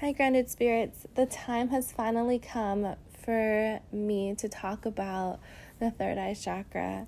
Hi, 0.00 0.12
grounded 0.12 0.50
spirits. 0.50 1.06
The 1.14 1.24
time 1.24 1.68
has 1.68 1.90
finally 1.90 2.38
come 2.38 2.96
for 3.24 3.80
me 3.90 4.34
to 4.34 4.46
talk 4.46 4.84
about 4.84 5.40
the 5.80 5.90
third 5.90 6.18
eye 6.18 6.34
chakra. 6.34 7.06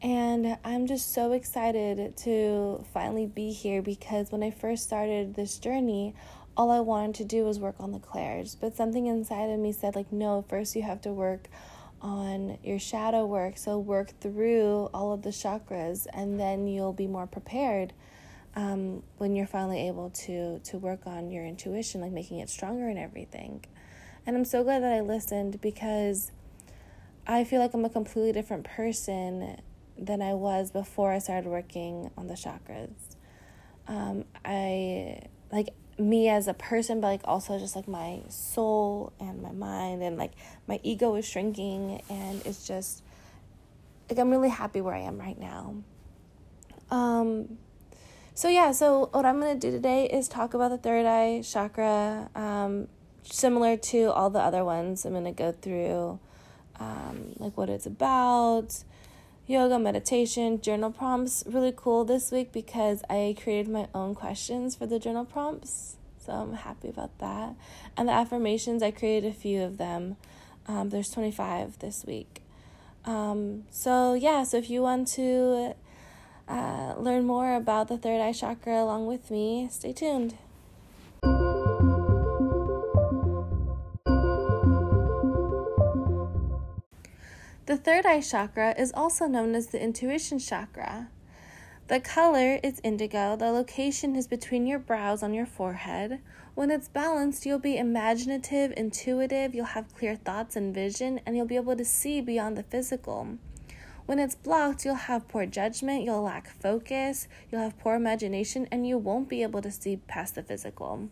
And 0.00 0.56
I'm 0.64 0.86
just 0.86 1.12
so 1.12 1.32
excited 1.32 2.16
to 2.16 2.86
finally 2.94 3.26
be 3.26 3.52
here 3.52 3.82
because 3.82 4.32
when 4.32 4.42
I 4.42 4.50
first 4.50 4.84
started 4.84 5.34
this 5.34 5.58
journey, 5.58 6.14
all 6.56 6.70
I 6.70 6.80
wanted 6.80 7.16
to 7.16 7.24
do 7.26 7.44
was 7.44 7.60
work 7.60 7.74
on 7.78 7.92
the 7.92 7.98
clairs. 7.98 8.56
But 8.58 8.74
something 8.74 9.04
inside 9.04 9.50
of 9.50 9.58
me 9.58 9.70
said, 9.70 9.94
like, 9.94 10.10
no, 10.10 10.42
first 10.48 10.74
you 10.74 10.80
have 10.84 11.02
to 11.02 11.12
work 11.12 11.48
on 12.00 12.56
your 12.64 12.78
shadow 12.78 13.26
work. 13.26 13.58
So 13.58 13.78
work 13.78 14.18
through 14.22 14.88
all 14.94 15.12
of 15.12 15.20
the 15.20 15.32
chakras 15.32 16.06
and 16.14 16.40
then 16.40 16.66
you'll 16.66 16.94
be 16.94 17.06
more 17.06 17.26
prepared 17.26 17.92
um, 18.54 19.02
when 19.18 19.34
you're 19.34 19.46
finally 19.46 19.88
able 19.88 20.10
to 20.10 20.58
to 20.60 20.78
work 20.78 21.06
on 21.06 21.30
your 21.30 21.44
intuition, 21.44 22.00
like 22.00 22.12
making 22.12 22.38
it 22.38 22.48
stronger 22.48 22.88
and 22.88 22.98
everything. 22.98 23.64
And 24.26 24.36
I'm 24.36 24.44
so 24.44 24.62
glad 24.62 24.82
that 24.82 24.92
I 24.92 25.00
listened 25.00 25.60
because 25.60 26.30
I 27.26 27.44
feel 27.44 27.60
like 27.60 27.74
I'm 27.74 27.84
a 27.84 27.90
completely 27.90 28.32
different 28.32 28.64
person 28.64 29.60
than 29.98 30.22
I 30.22 30.34
was 30.34 30.70
before 30.70 31.12
I 31.12 31.18
started 31.18 31.48
working 31.48 32.10
on 32.16 32.28
the 32.28 32.34
chakras. 32.34 33.16
Um, 33.88 34.24
I 34.44 35.22
like 35.50 35.70
me 35.98 36.28
as 36.28 36.48
a 36.48 36.54
person, 36.54 37.00
but 37.00 37.08
like 37.08 37.20
also 37.24 37.58
just 37.58 37.76
like 37.76 37.88
my 37.88 38.20
soul 38.28 39.12
and 39.20 39.42
my 39.42 39.52
mind 39.52 40.02
and 40.02 40.16
like 40.16 40.32
my 40.66 40.80
ego 40.82 41.14
is 41.16 41.26
shrinking 41.28 42.02
and 42.08 42.44
it's 42.46 42.66
just 42.66 43.02
like 44.08 44.18
I'm 44.18 44.30
really 44.30 44.48
happy 44.48 44.80
where 44.80 44.94
I 44.94 45.00
am 45.00 45.18
right 45.18 45.38
now. 45.38 45.76
Um, 46.90 47.58
so, 48.34 48.48
yeah, 48.48 48.72
so 48.72 49.08
what 49.12 49.26
I'm 49.26 49.40
going 49.40 49.58
to 49.58 49.66
do 49.66 49.70
today 49.70 50.06
is 50.06 50.28
talk 50.28 50.54
about 50.54 50.70
the 50.70 50.78
third 50.78 51.06
eye 51.06 51.42
chakra. 51.42 52.30
Um, 52.34 52.88
similar 53.22 53.76
to 53.76 54.12
all 54.12 54.30
the 54.30 54.40
other 54.40 54.64
ones, 54.64 55.04
I'm 55.04 55.12
going 55.12 55.24
to 55.24 55.32
go 55.32 55.52
through 55.52 56.18
um, 56.80 57.34
like 57.38 57.56
what 57.56 57.68
it's 57.68 57.86
about, 57.86 58.84
yoga, 59.46 59.78
meditation, 59.78 60.60
journal 60.60 60.90
prompts. 60.90 61.44
Really 61.46 61.72
cool 61.74 62.04
this 62.04 62.30
week 62.30 62.52
because 62.52 63.02
I 63.08 63.36
created 63.40 63.70
my 63.70 63.88
own 63.94 64.14
questions 64.14 64.76
for 64.76 64.86
the 64.86 64.98
journal 64.98 65.24
prompts. 65.24 65.96
So 66.24 66.32
I'm 66.32 66.54
happy 66.54 66.88
about 66.88 67.18
that. 67.18 67.54
And 67.96 68.08
the 68.08 68.12
affirmations, 68.12 68.82
I 68.82 68.92
created 68.92 69.28
a 69.28 69.34
few 69.34 69.62
of 69.62 69.76
them. 69.76 70.16
Um, 70.66 70.90
there's 70.90 71.10
25 71.10 71.80
this 71.80 72.04
week. 72.06 72.42
Um, 73.04 73.64
so, 73.70 74.14
yeah, 74.14 74.44
so 74.44 74.58
if 74.58 74.70
you 74.70 74.82
want 74.82 75.08
to 75.08 75.74
uh, 76.52 76.94
learn 76.98 77.24
more 77.24 77.54
about 77.54 77.88
the 77.88 77.96
third 77.96 78.20
eye 78.20 78.32
chakra 78.32 78.82
along 78.82 79.06
with 79.06 79.30
me, 79.30 79.68
stay 79.70 79.92
tuned. 79.94 80.36
The 87.64 87.78
third 87.78 88.04
eye 88.04 88.20
chakra 88.20 88.74
is 88.76 88.92
also 88.92 89.26
known 89.26 89.54
as 89.54 89.68
the 89.68 89.80
intuition 89.80 90.38
chakra. 90.38 91.08
The 91.88 92.00
color 92.00 92.60
is 92.62 92.80
indigo. 92.84 93.34
The 93.34 93.50
location 93.50 94.14
is 94.14 94.26
between 94.26 94.66
your 94.66 94.78
brows 94.78 95.22
on 95.22 95.32
your 95.32 95.46
forehead. 95.46 96.20
When 96.54 96.70
it's 96.70 96.88
balanced, 96.88 97.46
you'll 97.46 97.58
be 97.58 97.78
imaginative, 97.78 98.74
intuitive, 98.76 99.54
you'll 99.54 99.64
have 99.64 99.94
clear 99.94 100.16
thoughts 100.16 100.54
and 100.54 100.74
vision, 100.74 101.20
and 101.24 101.34
you'll 101.34 101.46
be 101.46 101.56
able 101.56 101.76
to 101.76 101.84
see 101.84 102.20
beyond 102.20 102.58
the 102.58 102.62
physical. 102.62 103.38
When 104.06 104.18
it's 104.18 104.34
blocked, 104.34 104.84
you'll 104.84 104.94
have 104.94 105.28
poor 105.28 105.46
judgment, 105.46 106.02
you'll 106.04 106.22
lack 106.22 106.50
focus, 106.50 107.28
you'll 107.50 107.62
have 107.62 107.78
poor 107.78 107.94
imagination, 107.94 108.66
and 108.72 108.86
you 108.86 108.98
won't 108.98 109.28
be 109.28 109.42
able 109.42 109.62
to 109.62 109.70
see 109.70 109.96
past 109.96 110.34
the 110.34 110.42
physical. 110.42 111.08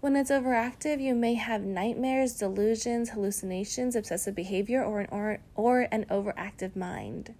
When 0.00 0.16
it's 0.16 0.30
overactive, 0.30 1.02
you 1.02 1.14
may 1.14 1.34
have 1.34 1.62
nightmares, 1.62 2.34
delusions, 2.34 3.10
hallucinations, 3.10 3.94
obsessive 3.94 4.34
behavior, 4.34 4.82
or 4.82 5.00
an, 5.00 5.08
or, 5.10 5.40
or 5.54 5.88
an 5.92 6.06
overactive 6.08 6.74
mind. 6.74 7.34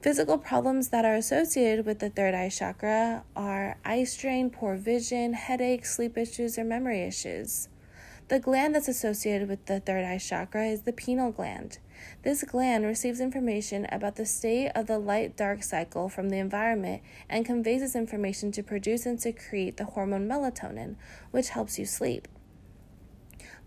Physical 0.00 0.38
problems 0.38 0.88
that 0.88 1.04
are 1.04 1.14
associated 1.14 1.84
with 1.84 1.98
the 1.98 2.10
third 2.10 2.34
eye 2.34 2.48
chakra 2.48 3.24
are 3.36 3.76
eye 3.84 4.04
strain, 4.04 4.48
poor 4.48 4.76
vision, 4.76 5.34
headaches, 5.34 5.94
sleep 5.94 6.16
issues, 6.16 6.58
or 6.58 6.64
memory 6.64 7.02
issues. 7.02 7.68
The 8.28 8.40
gland 8.40 8.74
that's 8.74 8.88
associated 8.88 9.48
with 9.48 9.66
the 9.66 9.80
third 9.80 10.04
eye 10.04 10.18
chakra 10.18 10.66
is 10.66 10.82
the 10.82 10.92
pineal 10.92 11.30
gland. 11.30 11.78
This 12.22 12.42
gland 12.42 12.84
receives 12.84 13.20
information 13.20 13.86
about 13.90 14.16
the 14.16 14.26
state 14.26 14.70
of 14.74 14.86
the 14.86 14.98
light 14.98 15.36
dark 15.36 15.62
cycle 15.62 16.08
from 16.08 16.30
the 16.30 16.38
environment 16.38 17.02
and 17.28 17.46
conveys 17.46 17.80
this 17.80 17.96
information 17.96 18.52
to 18.52 18.62
produce 18.62 19.06
and 19.06 19.20
secrete 19.20 19.76
the 19.76 19.84
hormone 19.84 20.28
melatonin, 20.28 20.96
which 21.30 21.50
helps 21.50 21.78
you 21.78 21.86
sleep. 21.86 22.28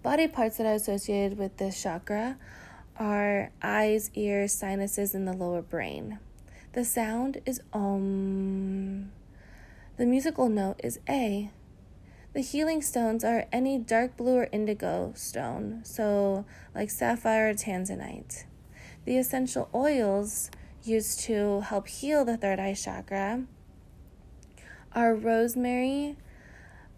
Body 0.03 0.27
parts 0.27 0.57
that 0.57 0.65
are 0.65 0.73
associated 0.73 1.37
with 1.37 1.57
this 1.57 1.81
chakra 1.81 2.37
are 2.97 3.51
eyes, 3.61 4.11
ears, 4.15 4.53
sinuses, 4.53 5.13
and 5.13 5.27
the 5.27 5.33
lower 5.33 5.61
brain. 5.61 6.19
The 6.73 6.85
sound 6.85 7.41
is 7.45 7.61
Om. 7.73 9.11
The 9.97 10.05
musical 10.05 10.49
note 10.49 10.79
is 10.83 10.99
A. 11.07 11.51
The 12.33 12.41
healing 12.41 12.81
stones 12.81 13.23
are 13.23 13.45
any 13.51 13.77
dark 13.77 14.15
blue 14.15 14.37
or 14.37 14.47
indigo 14.51 15.11
stone, 15.15 15.81
so 15.83 16.45
like 16.73 16.89
sapphire 16.89 17.49
or 17.49 17.53
tanzanite. 17.53 18.45
The 19.03 19.17
essential 19.17 19.69
oils 19.73 20.49
used 20.83 21.19
to 21.21 21.61
help 21.61 21.87
heal 21.87 22.23
the 22.23 22.37
third 22.37 22.59
eye 22.59 22.73
chakra 22.73 23.43
are 24.93 25.15
rosemary, 25.15 26.17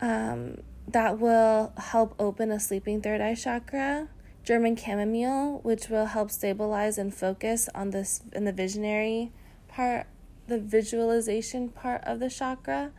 um, 0.02 0.58
that 0.88 1.20
will 1.20 1.74
help 1.78 2.16
open 2.20 2.52
a 2.52 2.60
sleeping 2.60 3.02
third 3.02 3.22
eye 3.22 3.36
chakra. 3.36 4.10
German 4.44 4.76
chamomile, 4.76 5.62
which 5.64 5.88
will 5.88 6.08
help 6.08 6.30
stabilize 6.30 6.98
and 6.98 7.14
focus 7.14 7.70
on 7.74 7.92
this 7.92 8.22
in 8.34 8.44
the 8.44 8.52
visionary 8.52 9.32
part, 9.70 10.06
the 10.48 10.60
visualization 10.60 11.70
part 11.70 12.04
of 12.04 12.20
the 12.20 12.30
chakra, 12.30 12.92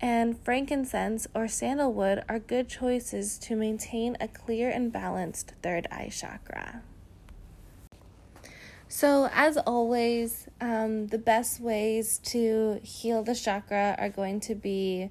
and 0.00 0.38
frankincense 0.44 1.26
or 1.34 1.48
sandalwood 1.48 2.22
are 2.28 2.38
good 2.38 2.68
choices 2.68 3.38
to 3.38 3.56
maintain 3.56 4.16
a 4.20 4.28
clear 4.28 4.70
and 4.70 4.92
balanced 4.92 5.54
third 5.62 5.86
eye 5.90 6.10
chakra. 6.12 6.82
So, 8.90 9.28
as 9.34 9.58
always, 9.58 10.48
um, 10.60 11.08
the 11.08 11.18
best 11.18 11.60
ways 11.60 12.18
to 12.24 12.80
heal 12.82 13.22
the 13.22 13.34
chakra 13.34 13.94
are 13.98 14.08
going 14.08 14.40
to 14.40 14.54
be 14.54 15.10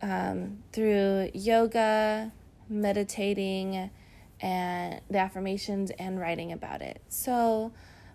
um, 0.00 0.62
through 0.72 1.30
yoga, 1.34 2.32
meditating, 2.70 3.90
and 4.40 5.00
the 5.10 5.18
affirmations 5.18 5.90
and 5.98 6.18
writing 6.18 6.52
about 6.52 6.80
it. 6.80 7.02
So, 7.08 7.72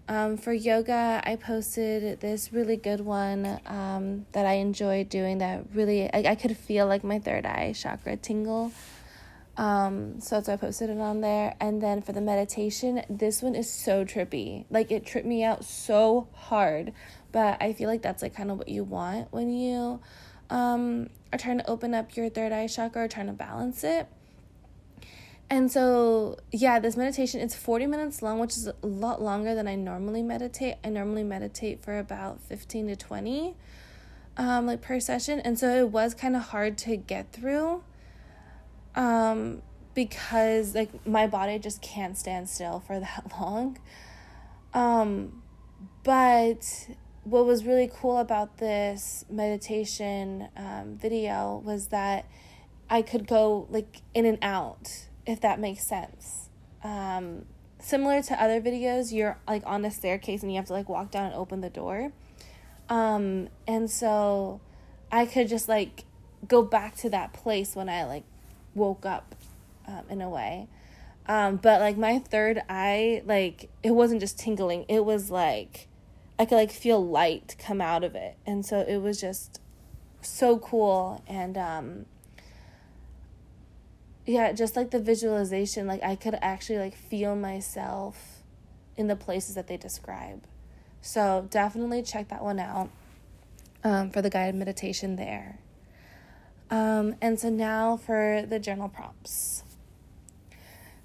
um, 0.08 0.38
for 0.38 0.54
yoga, 0.54 1.22
I 1.24 1.36
posted 1.36 2.22
this 2.22 2.54
really 2.54 2.78
good 2.78 3.02
one 3.02 3.60
um, 3.66 4.26
that 4.32 4.46
I 4.46 4.54
enjoyed 4.54 5.10
doing 5.10 5.40
that 5.40 5.66
really, 5.74 6.12
I, 6.14 6.32
I 6.32 6.36
could 6.36 6.56
feel 6.56 6.88
like 6.88 7.04
my 7.04 7.20
third 7.20 7.46
eye 7.46 7.74
chakra 7.76 8.16
tingle. 8.16 8.72
Um, 9.58 10.22
so 10.22 10.36
that's 10.36 10.48
why 10.48 10.54
I 10.54 10.58
posted 10.58 10.90
it 10.90 11.00
on 11.00 11.22
there. 11.22 11.56
And 11.60 11.82
then 11.82 12.02
for 12.02 12.14
the 12.14 12.22
meditation, 12.22 13.04
this 13.10 13.42
one 13.42 13.56
is 13.56 13.70
so 13.70 14.06
trippy. 14.06 14.66
Like 14.70 14.92
it 14.92 15.06
tripped 15.06 15.28
me 15.28 15.44
out 15.44 15.66
so 15.66 16.30
hard. 16.34 16.94
But 17.32 17.62
I 17.62 17.74
feel 17.74 17.90
like 17.90 18.02
that's 18.02 18.22
like 18.22 18.36
kind 18.36 18.50
of 18.50 18.58
what 18.58 18.70
you 18.70 18.84
want 18.84 19.32
when 19.32 19.52
you 19.52 20.00
um, 20.50 21.10
are 21.34 21.40
trying 21.40 21.58
to 21.58 21.70
open 21.70 21.94
up 21.94 22.16
your 22.16 22.30
third 22.30 22.54
eye 22.54 22.68
chakra 22.68 23.04
or 23.04 23.08
trying 23.08 23.28
to 23.28 23.34
balance 23.34 23.84
it. 23.84 24.08
And 25.50 25.72
so, 25.72 26.38
yeah, 26.52 26.80
this 26.80 26.98
meditation 26.98 27.40
it's 27.40 27.56
40 27.56 27.88
minutes 27.88 28.22
long, 28.22 28.40
which 28.40 28.58
is 28.58 28.68
a 28.68 28.76
lot 28.86 29.22
longer 29.22 29.56
than 29.56 29.68
I 29.68 29.76
normally 29.76 30.22
meditate. 30.22 30.76
I 30.84 30.90
normally 30.90 31.24
meditate 31.24 31.82
for 31.82 31.98
about 31.98 32.42
15 32.42 32.88
to 32.88 32.96
20 32.96 33.56
um 34.36 34.68
like 34.68 34.82
per 34.82 35.00
session, 35.00 35.40
and 35.40 35.58
so 35.58 35.78
it 35.78 35.90
was 35.90 36.14
kind 36.14 36.36
of 36.36 36.44
hard 36.44 36.78
to 36.80 36.96
get 36.96 37.32
through 37.32 37.84
um 38.96 39.62
because 39.96 40.76
like 40.76 41.08
my 41.08 41.26
body 41.26 41.58
just 41.58 41.82
can't 41.82 42.18
stand 42.18 42.48
still 42.50 42.80
for 42.80 43.00
that 43.00 43.32
long. 43.40 43.80
Um 44.74 45.42
but 46.04 46.90
what 47.24 47.46
was 47.46 47.66
really 47.66 47.92
cool 47.94 48.20
about 48.20 48.58
this 48.58 49.26
meditation 49.30 50.48
um, 50.56 50.96
video 50.96 51.62
was 51.66 51.88
that 51.88 52.26
I 52.90 53.02
could 53.02 53.28
go 53.28 53.68
like 53.70 54.02
in 54.14 54.26
and 54.26 54.38
out 54.42 55.07
if 55.28 55.42
that 55.42 55.60
makes 55.60 55.86
sense. 55.86 56.50
Um, 56.84 57.46
similar 57.80 58.24
to 58.24 58.42
other 58.42 58.62
videos, 58.62 59.12
you're 59.12 59.38
like 59.48 59.64
on 59.66 59.86
a 59.86 59.92
staircase 59.92 60.42
and 60.42 60.52
you 60.52 60.58
have 60.58 60.66
to 60.68 60.74
like 60.74 60.90
walk 60.90 61.12
down 61.12 61.28
and 61.28 61.36
open 61.36 61.62
the 61.62 61.70
door. 61.70 62.12
Um, 62.90 63.50
and 63.68 63.92
so 63.92 64.62
I 65.12 65.26
could 65.26 65.50
just 65.50 65.68
like 65.68 66.06
go 66.48 66.64
back 66.64 66.96
to 66.98 67.10
that 67.10 67.34
place 67.34 67.76
when 67.76 67.90
I 67.90 68.06
like 68.06 68.24
woke 68.74 69.06
up 69.06 69.36
um, 69.86 70.04
in 70.10 70.22
a 70.22 70.30
way. 70.30 70.68
Um, 71.28 71.58
but 71.58 71.82
like 71.82 71.98
my 71.98 72.20
third 72.20 72.62
eye, 72.70 73.22
like 73.26 73.70
it 73.84 73.92
wasn't 73.92 74.22
just 74.22 74.40
tingling, 74.40 74.86
it 74.88 75.04
was 75.04 75.30
like 75.30 75.90
I 76.40 76.46
could 76.46 76.56
like 76.56 76.72
feel 76.72 77.06
light 77.06 77.56
come 77.60 77.82
out 77.82 78.06
of 78.06 78.16
it. 78.16 78.38
And 78.46 78.66
so 78.66 78.80
it 78.80 78.98
was 78.98 79.20
just 79.20 79.60
so 80.22 80.58
cool 80.58 81.24
and 81.28 81.58
um 81.58 82.06
yeah, 84.28 84.52
just 84.52 84.76
like 84.76 84.92
the 84.92 85.00
visualization, 85.00 85.88
like 85.88 86.04
I 86.04 86.16
could 86.16 86.38
actually 86.42 86.80
like 86.80 86.96
feel 86.96 87.36
myself 87.36 88.44
in 88.98 89.08
the 89.08 89.16
places 89.16 89.56
that 89.56 89.68
they 89.68 89.78
describe. 89.78 90.44
So 91.02 91.48
definitely 91.50 92.04
check 92.04 92.28
that 92.28 92.44
one 92.44 92.60
out 92.60 92.90
um, 93.86 94.12
for 94.12 94.22
the 94.22 94.30
guided 94.30 94.56
meditation 94.56 95.16
there. 95.16 95.60
Um, 96.70 97.16
and 97.22 97.40
so 97.40 97.50
now 97.50 97.96
for 97.96 98.44
the 98.46 98.60
journal 98.60 98.90
prompts. 98.90 99.64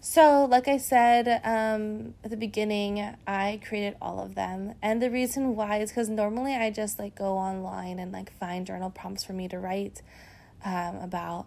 So, 0.05 0.47
like 0.47 0.67
I 0.67 0.79
said 0.79 1.29
um, 1.45 2.15
at 2.25 2.31
the 2.33 2.37
beginning, 2.37 3.15
I 3.25 3.61
created 3.65 3.97
all 4.03 4.19
of 4.19 4.35
them. 4.35 4.75
And 4.83 5.01
the 5.01 5.11
reason 5.11 5.55
why 5.55 5.79
is 5.79 5.91
because 5.91 6.09
normally 6.09 6.57
I 6.57 6.71
just 6.71 6.99
like 6.99 7.15
go 7.15 7.39
online 7.39 8.01
and 8.01 8.11
like 8.11 8.37
find 8.37 8.67
journal 8.67 8.91
prompts 8.91 9.23
for 9.23 9.33
me 9.33 9.47
to 9.47 9.61
write 9.61 10.03
um, 10.65 10.97
about, 10.97 11.47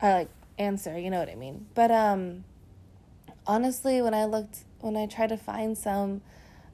or 0.00 0.14
like 0.14 0.30
answer, 0.60 0.98
you 0.98 1.10
know 1.10 1.18
what 1.18 1.28
I 1.28 1.34
mean? 1.34 1.66
But 1.74 1.90
um, 1.90 2.44
honestly, 3.46 4.02
when 4.02 4.14
I 4.14 4.26
looked, 4.26 4.58
when 4.80 4.96
I 4.96 5.06
tried 5.06 5.30
to 5.30 5.36
find 5.36 5.76
some, 5.76 6.20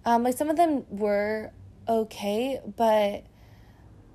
um, 0.05 0.23
like 0.23 0.37
some 0.37 0.51
of 0.51 0.57
them 0.57 0.85
were 0.91 1.53
okay, 1.89 2.61
but 2.77 3.25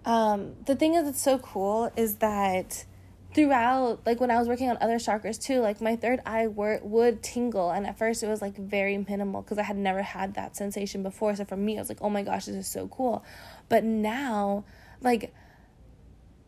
um, 0.05 0.55
the 0.65 0.75
thing 0.75 0.95
is, 0.95 1.07
it's 1.07 1.21
so 1.21 1.39
cool 1.39 1.91
is 1.95 2.17
that 2.17 2.85
throughout 3.33 4.05
like 4.05 4.19
when 4.19 4.29
I 4.29 4.37
was 4.37 4.47
working 4.47 4.69
on 4.69 4.77
other 4.81 4.95
chakras 4.95 5.41
too, 5.41 5.61
like 5.61 5.79
my 5.79 5.95
third 5.95 6.19
eye 6.25 6.47
were, 6.47 6.79
would 6.83 7.23
tingle 7.23 7.71
and 7.71 7.87
at 7.87 7.97
first 7.97 8.23
it 8.23 8.27
was 8.27 8.41
like 8.41 8.57
very 8.57 8.97
minimal 8.97 9.41
because 9.41 9.57
I 9.57 9.63
had 9.63 9.77
never 9.77 10.01
had 10.01 10.33
that 10.33 10.55
sensation 10.57 11.01
before. 11.01 11.35
So 11.35 11.45
for 11.45 11.55
me, 11.55 11.77
I 11.77 11.81
was 11.81 11.89
like, 11.89 12.01
oh 12.01 12.09
my 12.09 12.23
gosh, 12.23 12.45
this 12.45 12.55
is 12.55 12.67
so 12.67 12.87
cool. 12.89 13.23
But 13.69 13.83
now, 13.83 14.65
like 15.01 15.33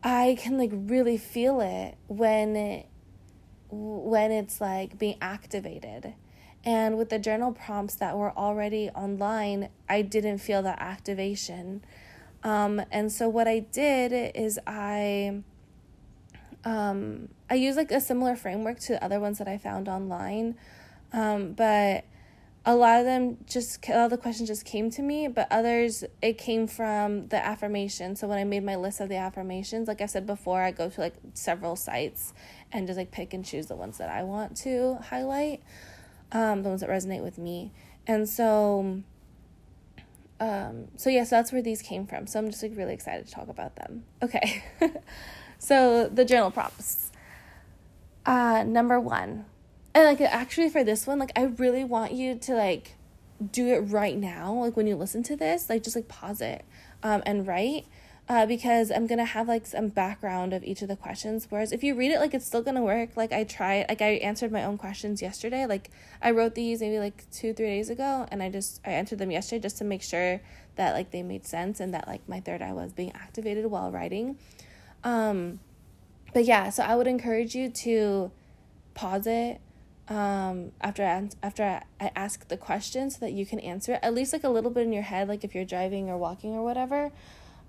I 0.02 0.36
can 0.38 0.58
like 0.58 0.70
really 0.72 1.16
feel 1.16 1.60
it 1.60 1.96
when 2.08 2.84
when 3.74 4.30
it's 4.30 4.60
like 4.60 4.98
being 4.98 5.16
activated. 5.20 6.14
And 6.64 6.96
with 6.96 7.10
the 7.10 7.18
journal 7.18 7.52
prompts 7.52 7.94
that 7.96 8.16
were 8.16 8.32
already 8.36 8.88
online, 8.90 9.68
I 9.88 10.02
didn't 10.02 10.38
feel 10.38 10.62
that 10.62 10.80
activation. 10.80 11.84
Um, 12.42 12.80
and 12.90 13.12
so 13.12 13.28
what 13.28 13.46
I 13.46 13.60
did 13.60 14.32
is 14.34 14.58
I 14.66 15.42
um, 16.64 17.28
I 17.50 17.54
use 17.54 17.76
like 17.76 17.90
a 17.90 18.00
similar 18.00 18.36
framework 18.36 18.80
to 18.80 18.94
the 18.94 19.04
other 19.04 19.20
ones 19.20 19.38
that 19.38 19.48
I 19.48 19.58
found 19.58 19.88
online, 19.88 20.56
um, 21.12 21.52
but 21.52 22.04
a 22.66 22.74
lot 22.74 23.00
of 23.00 23.04
them 23.04 23.36
just 23.46 23.86
a 23.88 23.92
lot 23.92 24.04
of 24.06 24.10
the 24.10 24.16
questions 24.16 24.48
just 24.48 24.64
came 24.64 24.90
to 24.90 25.02
me, 25.02 25.28
but 25.28 25.46
others 25.50 26.04
it 26.22 26.38
came 26.38 26.66
from 26.66 27.28
the 27.28 27.44
affirmation. 27.44 28.16
So 28.16 28.26
when 28.26 28.38
I 28.38 28.44
made 28.44 28.64
my 28.64 28.76
list 28.76 29.00
of 29.00 29.10
the 29.10 29.16
affirmations, 29.16 29.86
like 29.86 30.00
I 30.00 30.06
said 30.06 30.26
before, 30.26 30.62
I 30.62 30.70
go 30.70 30.88
to 30.88 31.00
like 31.00 31.14
several 31.34 31.76
sites 31.76 32.32
and 32.74 32.86
just 32.86 32.98
like 32.98 33.10
pick 33.10 33.32
and 33.32 33.42
choose 33.42 33.66
the 33.66 33.76
ones 33.76 33.96
that 33.96 34.10
I 34.10 34.22
want 34.24 34.58
to 34.58 34.98
highlight, 35.08 35.62
um, 36.32 36.62
the 36.62 36.68
ones 36.68 36.82
that 36.82 36.90
resonate 36.90 37.22
with 37.22 37.38
me, 37.38 37.72
and 38.06 38.28
so. 38.28 39.00
Um, 40.40 40.88
so 40.96 41.08
yes, 41.08 41.14
yeah, 41.14 41.24
so 41.24 41.36
that's 41.36 41.52
where 41.52 41.62
these 41.62 41.80
came 41.80 42.06
from. 42.06 42.26
So 42.26 42.38
I'm 42.38 42.50
just 42.50 42.62
like 42.62 42.72
really 42.74 42.92
excited 42.92 43.24
to 43.26 43.32
talk 43.32 43.48
about 43.48 43.76
them. 43.76 44.04
Okay. 44.20 44.62
So 45.64 46.08
the 46.08 46.26
journal 46.26 46.50
prompts. 46.50 47.10
Uh, 48.26 48.64
number 48.64 49.00
one, 49.00 49.46
and 49.94 50.04
like 50.04 50.20
actually 50.20 50.68
for 50.68 50.84
this 50.84 51.06
one, 51.06 51.18
like 51.18 51.32
I 51.36 51.44
really 51.44 51.84
want 51.84 52.12
you 52.12 52.36
to 52.36 52.54
like 52.54 52.96
do 53.50 53.68
it 53.68 53.78
right 53.78 54.14
now. 54.14 54.52
Like 54.52 54.76
when 54.76 54.86
you 54.86 54.94
listen 54.94 55.22
to 55.22 55.36
this, 55.36 55.70
like 55.70 55.82
just 55.82 55.96
like 55.96 56.06
pause 56.06 56.42
it, 56.42 56.66
um, 57.02 57.22
and 57.24 57.46
write. 57.46 57.86
Uh, 58.26 58.46
because 58.46 58.90
I'm 58.90 59.06
gonna 59.06 59.26
have 59.26 59.48
like 59.48 59.66
some 59.66 59.88
background 59.88 60.54
of 60.54 60.64
each 60.64 60.80
of 60.80 60.88
the 60.88 60.96
questions. 60.96 61.46
Whereas 61.50 61.72
if 61.72 61.84
you 61.84 61.94
read 61.94 62.10
it, 62.10 62.20
like 62.20 62.32
it's 62.32 62.46
still 62.46 62.62
gonna 62.62 62.82
work. 62.82 63.10
Like 63.16 63.32
I 63.32 63.44
tried, 63.44 63.86
like 63.90 64.00
I 64.00 64.12
answered 64.12 64.50
my 64.50 64.64
own 64.64 64.78
questions 64.78 65.20
yesterday. 65.20 65.66
Like 65.66 65.90
I 66.22 66.30
wrote 66.30 66.54
these 66.54 66.80
maybe 66.80 66.98
like 66.98 67.30
two, 67.30 67.52
three 67.52 67.66
days 67.66 67.90
ago, 67.90 68.26
and 68.30 68.42
I 68.42 68.48
just 68.48 68.80
I 68.84 68.92
answered 68.92 69.18
them 69.18 69.30
yesterday 69.30 69.60
just 69.60 69.76
to 69.78 69.84
make 69.84 70.02
sure 70.02 70.40
that 70.76 70.94
like 70.94 71.10
they 71.10 71.22
made 71.22 71.46
sense 71.46 71.80
and 71.80 71.92
that 71.92 72.08
like 72.08 72.26
my 72.26 72.40
third 72.40 72.62
eye 72.62 72.72
was 72.72 72.94
being 72.94 73.12
activated 73.12 73.66
while 73.66 73.90
writing. 73.90 74.38
Um, 75.04 75.60
but 76.32 76.44
yeah, 76.46 76.70
so 76.70 76.82
I 76.82 76.96
would 76.96 77.06
encourage 77.06 77.54
you 77.54 77.70
to 77.70 78.32
pause 78.94 79.26
it 79.26 79.60
um, 80.08 80.72
after 80.80 81.04
I, 81.04 81.28
after 81.42 81.82
I 82.00 82.10
ask 82.16 82.48
the 82.48 82.56
question 82.56 83.10
so 83.10 83.20
that 83.20 83.32
you 83.32 83.46
can 83.46 83.60
answer 83.60 83.94
it 83.94 84.00
at 84.02 84.14
least 84.14 84.32
like 84.32 84.44
a 84.44 84.48
little 84.48 84.70
bit 84.70 84.84
in 84.84 84.92
your 84.92 85.02
head, 85.02 85.28
like 85.28 85.44
if 85.44 85.54
you're 85.54 85.64
driving 85.64 86.08
or 86.10 86.18
walking 86.18 86.54
or 86.54 86.64
whatever. 86.64 87.12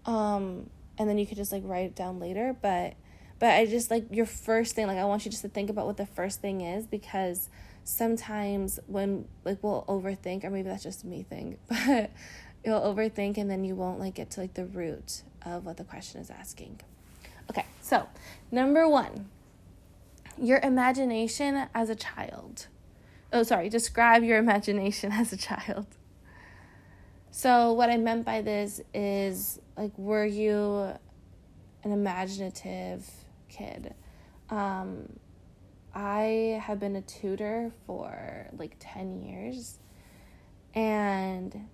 Um, 0.06 0.70
and 0.98 1.10
then 1.10 1.18
you 1.18 1.26
could 1.26 1.38
just 1.38 1.52
like 1.52 1.64
write 1.66 1.86
it 1.86 1.96
down 1.96 2.20
later. 2.20 2.56
But 2.62 2.94
but 3.40 3.50
I 3.50 3.66
just 3.66 3.92
like 3.92 4.06
your 4.12 4.26
first 4.26 4.76
thing, 4.76 4.88
like 4.88 4.98
I 4.98 5.06
want 5.06 5.26
you 5.26 5.32
just 5.32 5.44
to 5.44 5.50
think 5.50 5.70
about 5.70 5.86
what 5.86 5.98
the 5.98 6.06
first 6.06 6.42
thing 6.42 6.62
is 6.62 6.86
because 6.86 7.50
sometimes 7.84 8.80
when 8.88 9.28
like 9.44 9.62
we'll 9.62 9.84
overthink 9.88 10.44
or 10.44 10.50
maybe 10.50 10.70
that's 10.70 10.84
just 10.84 11.04
me 11.04 11.24
thing, 11.24 11.58
but 11.68 12.12
you'll 12.64 12.82
overthink 12.82 13.38
and 13.38 13.50
then 13.50 13.64
you 13.64 13.76
won't 13.76 14.00
like 14.00 14.16
get 14.16 14.32
to 14.32 14.42
like 14.42 14.54
the 14.54 14.66
root 14.66 15.24
of 15.46 15.66
what 15.66 15.78
the 15.78 15.84
question 15.84 16.22
is 16.22 16.30
asking. 16.30 16.80
Okay, 17.50 17.66
so 17.82 18.08
number 18.52 18.88
one, 18.88 19.30
your 20.38 20.60
imagination 20.60 21.68
as 21.74 21.90
a 21.90 21.96
child. 21.96 22.68
Oh, 23.32 23.44
sorry, 23.44 23.70
describe 23.70 24.24
your 24.24 24.38
imagination 24.38 25.12
as 25.14 25.34
a 25.34 25.38
child. 25.38 25.88
So, 27.38 27.74
what 27.74 27.90
I 27.90 27.98
meant 27.98 28.24
by 28.24 28.42
this 28.42 28.80
is 28.94 29.60
like, 29.76 29.92
were 29.98 30.24
you 30.24 30.94
an 31.84 31.92
imaginative 31.92 33.06
kid? 33.50 33.94
Um, 34.50 35.20
I 35.94 36.62
have 36.64 36.80
been 36.80 36.96
a 36.96 37.02
tutor 37.02 37.74
for 37.86 38.48
like 38.58 38.78
10 38.80 39.20
years, 39.22 39.80
and 40.74 41.68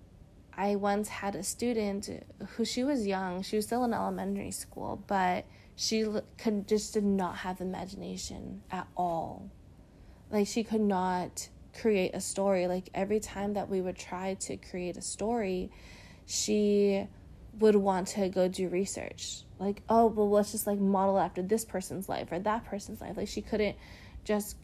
I 0.52 0.74
once 0.74 1.06
had 1.06 1.36
a 1.36 1.44
student 1.44 2.10
who 2.56 2.64
she 2.64 2.82
was 2.82 3.06
young, 3.06 3.42
she 3.42 3.54
was 3.54 3.64
still 3.64 3.84
in 3.84 3.94
elementary 3.94 4.50
school, 4.50 5.04
but 5.06 5.44
she 5.76 6.04
could 6.38 6.66
just 6.66 6.92
did 6.92 7.04
not 7.04 7.36
have 7.36 7.60
imagination 7.60 8.62
at 8.72 8.88
all. 8.96 9.48
Like 10.28 10.48
she 10.48 10.64
could 10.64 10.80
not 10.80 11.50
create 11.80 12.14
a 12.14 12.20
story. 12.20 12.66
Like 12.66 12.90
every 12.94 13.20
time 13.20 13.54
that 13.54 13.68
we 13.68 13.80
would 13.80 13.96
try 13.96 14.34
to 14.34 14.56
create 14.56 14.96
a 14.96 15.02
story, 15.02 15.70
she 16.26 17.06
would 17.58 17.76
want 17.76 18.08
to 18.08 18.28
go 18.28 18.48
do 18.48 18.68
research. 18.68 19.42
Like, 19.58 19.82
oh, 19.88 20.06
well, 20.06 20.30
let's 20.30 20.52
just 20.52 20.66
like 20.66 20.78
model 20.78 21.18
after 21.18 21.42
this 21.42 21.64
person's 21.64 22.08
life 22.08 22.32
or 22.32 22.38
that 22.40 22.64
person's 22.64 23.00
life. 23.00 23.16
Like 23.16 23.28
she 23.28 23.42
couldn't 23.42 23.76
just 24.24 24.56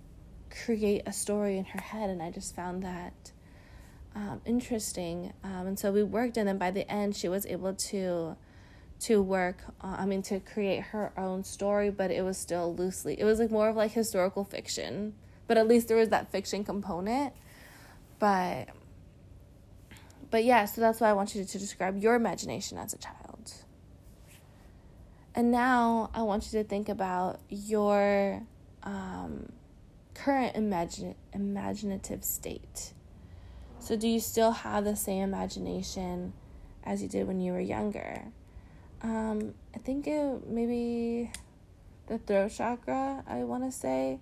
create 0.51 1.03
a 1.07 1.13
story 1.13 1.59
in 1.59 1.65
her 1.67 1.81
head, 1.81 2.11
and 2.11 2.23
I 2.23 2.31
just 2.31 2.55
found 2.55 2.83
that 2.83 3.33
um, 4.15 4.41
interesting. 4.45 5.33
Um, 5.45 5.67
and 5.69 5.79
so 5.79 5.93
we 5.93 6.03
worked, 6.03 6.37
and 6.37 6.49
then 6.49 6.59
by 6.59 6.71
the 6.71 6.91
end, 6.91 7.15
she 7.17 7.29
was 7.29 7.47
able 7.47 7.75
to 7.75 8.37
to 9.01 9.23
work 9.23 9.63
uh, 9.81 9.95
i 9.99 10.05
mean 10.05 10.23
to 10.23 10.41
create 10.41 10.81
her 10.81 11.13
own 11.17 11.45
story 11.45 11.91
but 11.91 12.11
it 12.11 12.23
was 12.23 12.37
still 12.37 12.75
loosely 12.75 13.19
it 13.19 13.25
was 13.25 13.39
like 13.39 13.51
more 13.51 13.69
of 13.69 13.77
like 13.77 13.93
historical 13.93 14.45
fiction 14.45 15.15
but 15.49 15.57
at 15.57 15.67
least 15.67 15.89
there 15.89 15.97
was 15.97 16.11
that 16.11 16.31
fiction 16.31 16.63
component. 16.63 17.33
But 18.21 18.69
but 20.31 20.45
yeah 20.45 20.65
so 20.65 20.81
that's 20.81 21.01
why 21.01 21.09
i 21.09 21.13
want 21.13 21.35
you 21.35 21.45
to 21.45 21.59
describe 21.59 21.97
your 21.97 22.15
imagination 22.15 22.79
as 22.79 22.93
a 22.93 22.99
child. 22.99 23.53
And 25.35 25.51
now 25.51 26.11
i 26.15 26.23
want 26.23 26.45
you 26.53 26.63
to 26.63 26.65
think 26.65 26.89
about 26.89 27.41
your 27.49 28.43
um, 28.83 29.53
current 30.15 30.57
imagine, 30.57 31.15
imaginative 31.33 32.25
state. 32.25 32.93
So 33.79 33.97
do 33.97 34.09
you 34.09 34.21
still 34.21 34.51
have 34.51 34.85
the 34.85 34.97
same 34.97 35.23
imagination 35.23 36.33
as 36.85 37.03
you 37.03 37.09
did 37.09 37.27
when 37.27 37.41
you 37.41 37.53
were 37.53 37.61
younger? 37.61 38.25
Um, 39.03 39.55
I 39.75 39.79
think 39.79 40.07
it 40.07 40.49
maybe 40.49 41.31
the 42.07 42.19
throat 42.19 42.51
chakra, 42.51 43.23
I 43.27 43.45
want 43.45 43.65
to 43.65 43.71
say 43.71 44.19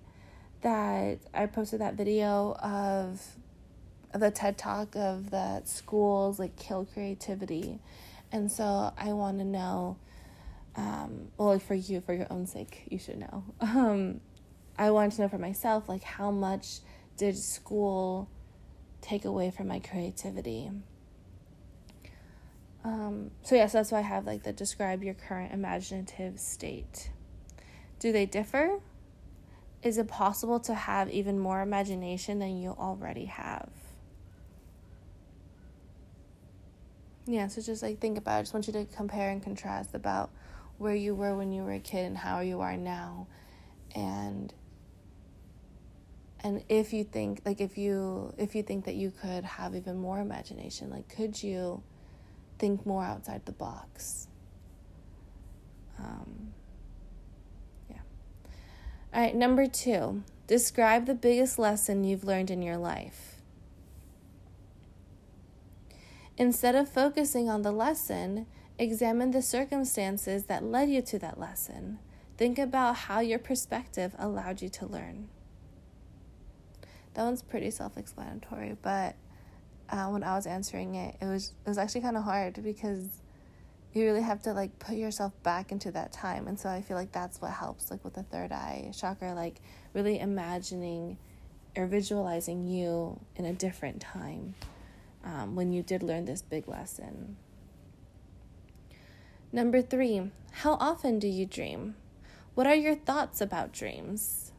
that 0.61 1.19
I 1.33 1.45
posted 1.45 1.81
that 1.81 1.95
video 1.95 2.53
of 2.53 3.21
the 4.13 4.31
TED 4.31 4.57
talk 4.57 4.95
of 4.95 5.31
that 5.31 5.67
schools 5.67 6.39
like 6.39 6.55
kill 6.55 6.85
creativity. 6.85 7.79
And 8.31 8.51
so 8.51 8.93
I 8.97 9.13
want 9.13 9.39
to 9.39 9.45
know 9.45 9.97
um, 10.77 11.29
well, 11.37 11.57
for 11.57 11.73
you, 11.73 12.01
for 12.01 12.13
your 12.13 12.27
own 12.29 12.45
sake, 12.45 12.83
you 12.89 12.99
should 12.99 13.17
know. 13.19 13.43
Um, 13.61 14.21
I 14.79 14.91
want 14.91 15.13
to 15.13 15.23
know 15.23 15.27
for 15.27 15.39
myself, 15.39 15.89
like, 15.89 16.03
how 16.03 16.29
much 16.29 16.81
did 17.17 17.35
school 17.35 18.29
take 19.01 19.25
away 19.25 19.49
from 19.49 19.67
my 19.67 19.79
creativity? 19.79 20.69
Um, 22.83 23.31
so 23.41 23.55
yes, 23.55 23.73
that's 23.73 23.91
why 23.91 23.99
I 23.99 24.01
have 24.01 24.27
like 24.27 24.43
the 24.43 24.53
describe 24.53 25.03
your 25.03 25.15
current 25.15 25.51
imaginative 25.51 26.39
state. 26.39 27.09
Do 27.99 28.11
they 28.11 28.27
differ? 28.27 28.79
Is 29.87 29.97
it 29.97 30.09
possible 30.09 30.59
to 30.59 30.73
have 30.73 31.09
even 31.09 31.39
more 31.39 31.61
imagination 31.61 32.39
than 32.39 32.57
you 32.57 32.71
already 32.71 33.23
have? 33.23 33.69
Yeah, 37.25 37.47
so 37.47 37.61
just 37.61 37.81
like 37.81 37.99
think 37.99 38.17
about 38.17 38.35
it. 38.35 38.39
I 38.39 38.41
just 38.41 38.53
want 38.53 38.67
you 38.67 38.73
to 38.73 38.83
compare 38.83 39.29
and 39.29 39.41
contrast 39.41 39.95
about 39.95 40.29
where 40.77 40.93
you 40.93 41.15
were 41.15 41.37
when 41.37 41.53
you 41.53 41.63
were 41.63 41.71
a 41.71 41.79
kid 41.79 42.05
and 42.05 42.17
how 42.17 42.41
you 42.41 42.59
are 42.59 42.75
now. 42.75 43.27
And 43.95 44.53
and 46.41 46.65
if 46.67 46.91
you 46.91 47.05
think 47.05 47.43
like 47.45 47.61
if 47.61 47.77
you 47.77 48.33
if 48.37 48.55
you 48.55 48.63
think 48.63 48.83
that 48.83 48.95
you 48.95 49.09
could 49.09 49.45
have 49.45 49.73
even 49.73 49.97
more 49.97 50.19
imagination 50.19 50.89
like 50.89 51.07
could 51.09 51.41
you 51.41 51.81
think 52.59 52.85
more 52.85 53.03
outside 53.03 53.43
the 53.45 53.51
box 53.53 54.27
um, 55.97 56.53
all 59.13 59.21
right 59.21 59.35
number 59.35 59.67
two. 59.67 60.23
Describe 60.47 61.05
the 61.05 61.15
biggest 61.15 61.59
lesson 61.59 62.03
you've 62.03 62.23
learned 62.23 62.49
in 62.49 62.61
your 62.61 62.77
life. 62.77 63.35
Instead 66.37 66.75
of 66.75 66.87
focusing 66.87 67.49
on 67.49 67.63
the 67.63 67.71
lesson 67.71 68.45
examine 68.79 69.31
the 69.31 69.41
circumstances 69.41 70.45
that 70.45 70.63
led 70.63 70.89
you 70.89 71.01
to 71.01 71.19
that 71.19 71.39
lesson. 71.39 71.99
Think 72.37 72.59
about 72.59 72.95
how 72.95 73.19
your 73.19 73.39
perspective 73.39 74.13
allowed 74.19 74.61
you 74.61 74.69
to 74.69 74.85
learn. 74.85 75.29
That 77.15 77.23
one's 77.23 77.41
pretty 77.41 77.71
self-explanatory, 77.71 78.77
but 78.81 79.15
uh, 79.89 80.07
when 80.07 80.23
I 80.23 80.35
was 80.35 80.45
answering 80.45 80.95
it, 80.95 81.15
it 81.19 81.25
was 81.25 81.53
it 81.65 81.69
was 81.69 81.77
actually 81.77 82.01
kind 82.01 82.17
of 82.17 82.23
hard 82.23 82.61
because 82.61 83.21
you 83.93 84.05
really 84.05 84.21
have 84.21 84.41
to 84.43 84.53
like 84.53 84.77
put 84.79 84.95
yourself 84.95 85.31
back 85.43 85.71
into 85.71 85.91
that 85.91 86.11
time, 86.11 86.47
and 86.47 86.59
so 86.59 86.69
I 86.69 86.81
feel 86.81 86.97
like 86.97 87.11
that's 87.11 87.41
what 87.41 87.51
helps, 87.51 87.89
like 87.89 88.03
with 88.03 88.13
the 88.13 88.23
third 88.23 88.51
eye 88.51 88.91
chakra, 88.95 89.33
like 89.33 89.61
really 89.93 90.19
imagining 90.19 91.17
or 91.75 91.85
visualizing 91.85 92.67
you 92.67 93.19
in 93.35 93.45
a 93.45 93.53
different 93.53 94.01
time 94.01 94.55
um, 95.23 95.55
when 95.55 95.71
you 95.71 95.83
did 95.83 96.03
learn 96.03 96.25
this 96.25 96.41
big 96.41 96.67
lesson. 96.67 97.37
Number 99.51 99.81
three, 99.81 100.31
how 100.51 100.73
often 100.73 101.19
do 101.19 101.27
you 101.27 101.45
dream? 101.45 101.95
What 102.55 102.67
are 102.67 102.75
your 102.75 102.95
thoughts 102.95 103.39
about 103.41 103.71
dreams? 103.71 104.51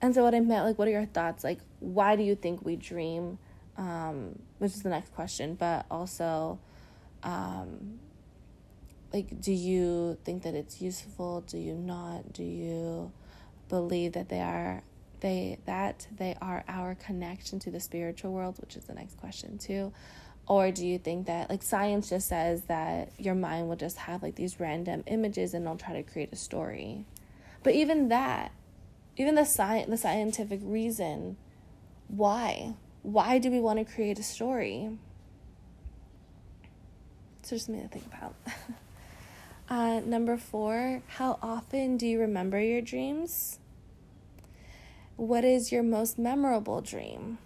And 0.00 0.14
so 0.14 0.22
what 0.22 0.34
I 0.34 0.40
meant, 0.40 0.64
like, 0.64 0.78
what 0.78 0.86
are 0.86 0.92
your 0.92 1.06
thoughts? 1.06 1.42
Like, 1.42 1.58
why 1.80 2.14
do 2.14 2.22
you 2.22 2.36
think 2.36 2.64
we 2.64 2.76
dream? 2.76 3.38
Um, 3.76 4.38
which 4.58 4.72
is 4.72 4.82
the 4.82 4.88
next 4.88 5.14
question, 5.14 5.54
but 5.54 5.86
also, 5.90 6.58
um, 7.22 8.00
like, 9.12 9.40
do 9.40 9.52
you 9.52 10.18
think 10.24 10.42
that 10.42 10.54
it's 10.54 10.80
useful? 10.80 11.42
Do 11.42 11.58
you 11.58 11.74
not? 11.74 12.32
Do 12.32 12.42
you 12.44 13.12
believe 13.68 14.12
that 14.12 14.28
they 14.28 14.40
are 14.40 14.82
they 15.20 15.58
that 15.64 16.06
they 16.16 16.36
are 16.40 16.64
our 16.68 16.94
connection 16.94 17.58
to 17.60 17.70
the 17.70 17.80
spiritual 17.80 18.32
world, 18.32 18.58
which 18.60 18.76
is 18.76 18.84
the 18.84 18.94
next 18.94 19.18
question 19.18 19.58
too? 19.58 19.92
Or 20.46 20.70
do 20.70 20.86
you 20.86 20.98
think 20.98 21.26
that 21.26 21.50
like 21.50 21.62
science 21.62 22.08
just 22.08 22.28
says 22.28 22.62
that 22.64 23.12
your 23.18 23.34
mind 23.34 23.68
will 23.68 23.76
just 23.76 23.98
have 23.98 24.22
like 24.22 24.36
these 24.36 24.60
random 24.60 25.04
images 25.06 25.54
and 25.54 25.64
it'll 25.64 25.76
try 25.76 25.94
to 25.94 26.02
create 26.02 26.32
a 26.32 26.36
story? 26.36 27.04
But 27.62 27.74
even 27.74 28.08
that, 28.08 28.52
even 29.16 29.34
the 29.34 29.42
sci- 29.44 29.86
the 29.86 29.96
scientific 29.96 30.60
reason 30.62 31.36
why 32.08 32.74
why 33.02 33.38
do 33.38 33.50
we 33.50 33.60
want 33.60 33.78
to 33.78 33.84
create 33.94 34.18
a 34.18 34.22
story 34.22 34.90
it's 37.40 37.50
just 37.50 37.66
something 37.66 37.82
to 37.82 37.88
think 37.88 38.06
about 38.06 38.34
uh, 39.68 40.00
number 40.04 40.36
four 40.36 41.02
how 41.06 41.38
often 41.42 41.96
do 41.96 42.06
you 42.06 42.18
remember 42.20 42.60
your 42.60 42.80
dreams? 42.80 43.58
What 45.16 45.44
is 45.44 45.72
your 45.72 45.82
most 45.82 46.18
memorable 46.18 46.80
dream? 46.80 47.38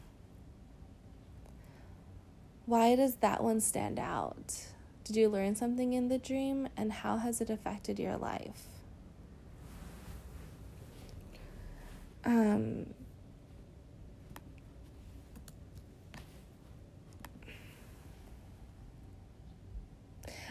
Why 2.66 2.94
does 2.94 3.16
that 3.16 3.42
one 3.42 3.60
stand 3.60 3.98
out? 3.98 4.66
Did 5.04 5.16
you 5.16 5.28
learn 5.28 5.56
something 5.56 5.94
in 5.94 6.08
the 6.08 6.18
dream 6.18 6.68
and 6.76 6.92
how 6.92 7.16
has 7.16 7.40
it 7.40 7.50
affected 7.50 7.98
your 7.98 8.16
life? 8.16 8.62
Um, 12.24 12.86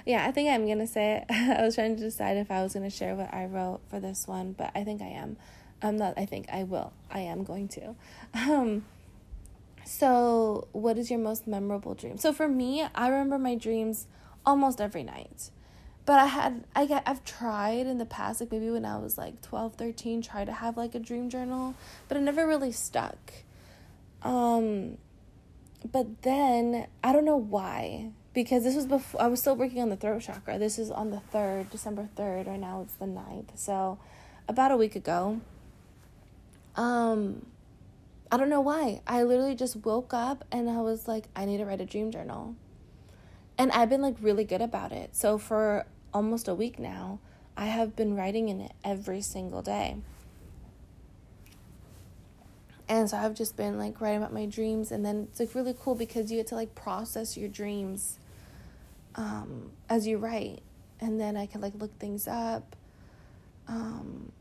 yeah, 0.05 0.25
I 0.25 0.31
think 0.31 0.49
I'm 0.49 0.67
gonna 0.67 0.87
say 0.87 1.23
it. 1.29 1.33
I 1.59 1.61
was 1.61 1.75
trying 1.75 1.95
to 1.95 2.01
decide 2.01 2.37
if 2.37 2.51
I 2.51 2.63
was 2.63 2.73
gonna 2.73 2.89
share 2.89 3.15
what 3.15 3.33
I 3.33 3.45
wrote 3.45 3.81
for 3.89 3.99
this 3.99 4.27
one, 4.27 4.53
but 4.53 4.71
I 4.75 4.83
think 4.83 5.01
I 5.01 5.09
am. 5.09 5.37
I'm 5.81 5.97
not. 5.97 6.13
I 6.17 6.25
think 6.25 6.47
I 6.51 6.63
will. 6.63 6.93
I 7.09 7.19
am 7.19 7.43
going 7.43 7.67
to. 7.69 7.95
Um, 8.33 8.85
so, 9.83 10.67
what 10.71 10.97
is 10.97 11.09
your 11.09 11.19
most 11.19 11.47
memorable 11.47 11.95
dream? 11.95 12.17
So 12.17 12.31
for 12.31 12.47
me, 12.47 12.85
I 12.93 13.07
remember 13.07 13.39
my 13.39 13.55
dreams 13.55 14.07
almost 14.45 14.79
every 14.79 15.03
night 15.03 15.49
but 16.05 16.19
i 16.19 16.25
had 16.25 16.63
i 16.75 16.85
get 16.85 17.03
i've 17.05 17.23
tried 17.23 17.85
in 17.85 17.97
the 17.97 18.05
past 18.05 18.41
like 18.41 18.51
maybe 18.51 18.69
when 18.69 18.85
i 18.85 18.97
was 18.97 19.17
like 19.17 19.41
12 19.41 19.75
13 19.75 20.21
try 20.21 20.43
to 20.43 20.51
have 20.51 20.77
like 20.77 20.95
a 20.95 20.99
dream 20.99 21.29
journal 21.29 21.75
but 22.07 22.17
it 22.17 22.21
never 22.21 22.47
really 22.47 22.71
stuck 22.71 23.33
um 24.23 24.97
but 25.91 26.21
then 26.23 26.87
i 27.03 27.11
don't 27.11 27.25
know 27.25 27.37
why 27.37 28.11
because 28.33 28.63
this 28.63 28.75
was 28.75 28.85
before 28.85 29.21
i 29.21 29.27
was 29.27 29.39
still 29.39 29.55
working 29.55 29.81
on 29.81 29.89
the 29.89 29.95
throat 29.95 30.21
chakra. 30.21 30.57
This 30.57 30.79
is 30.79 30.89
on 30.91 31.11
the 31.11 31.21
3rd 31.33 31.69
december 31.69 32.09
3rd 32.15 32.47
right 32.47 32.59
now 32.59 32.81
it's 32.81 32.95
the 32.95 33.05
9th 33.05 33.55
so 33.55 33.99
about 34.47 34.71
a 34.71 34.77
week 34.77 34.95
ago 34.95 35.41
um 36.75 37.45
i 38.31 38.37
don't 38.37 38.49
know 38.49 38.61
why. 38.61 39.01
I 39.05 39.23
literally 39.23 39.55
just 39.55 39.75
woke 39.77 40.13
up 40.13 40.45
and 40.51 40.69
i 40.69 40.79
was 40.81 41.07
like 41.07 41.25
i 41.35 41.45
need 41.45 41.57
to 41.57 41.65
write 41.65 41.81
a 41.81 41.85
dream 41.85 42.11
journal. 42.11 42.55
And 43.57 43.71
I've 43.73 43.89
been 43.89 44.01
like 44.01 44.15
really 44.21 44.43
good 44.43 44.61
about 44.61 44.91
it. 44.91 45.15
So 45.15 45.37
for 45.37 45.85
almost 46.13 46.47
a 46.47 46.55
week 46.55 46.79
now, 46.79 47.19
I 47.55 47.65
have 47.65 47.95
been 47.95 48.15
writing 48.15 48.49
in 48.49 48.59
it 48.59 48.71
every 48.83 49.21
single 49.21 49.61
day. 49.61 49.97
And 52.89 53.07
so 53.07 53.17
I've 53.17 53.35
just 53.35 53.55
been 53.55 53.77
like 53.77 54.01
writing 54.01 54.17
about 54.17 54.33
my 54.33 54.47
dreams. 54.47 54.91
And 54.91 55.05
then 55.05 55.27
it's 55.29 55.39
like 55.39 55.53
really 55.53 55.75
cool 55.79 55.93
because 55.93 56.31
you 56.31 56.37
get 56.37 56.47
to 56.47 56.55
like 56.55 56.73
process 56.73 57.37
your 57.37 57.49
dreams 57.49 58.17
um, 59.15 59.71
as 59.89 60.07
you 60.07 60.17
write. 60.17 60.61
And 60.99 61.19
then 61.19 61.35
I 61.35 61.45
can 61.45 61.61
like 61.61 61.73
look 61.75 61.97
things 61.99 62.27
up. 62.27 62.75
Um, 63.67 64.31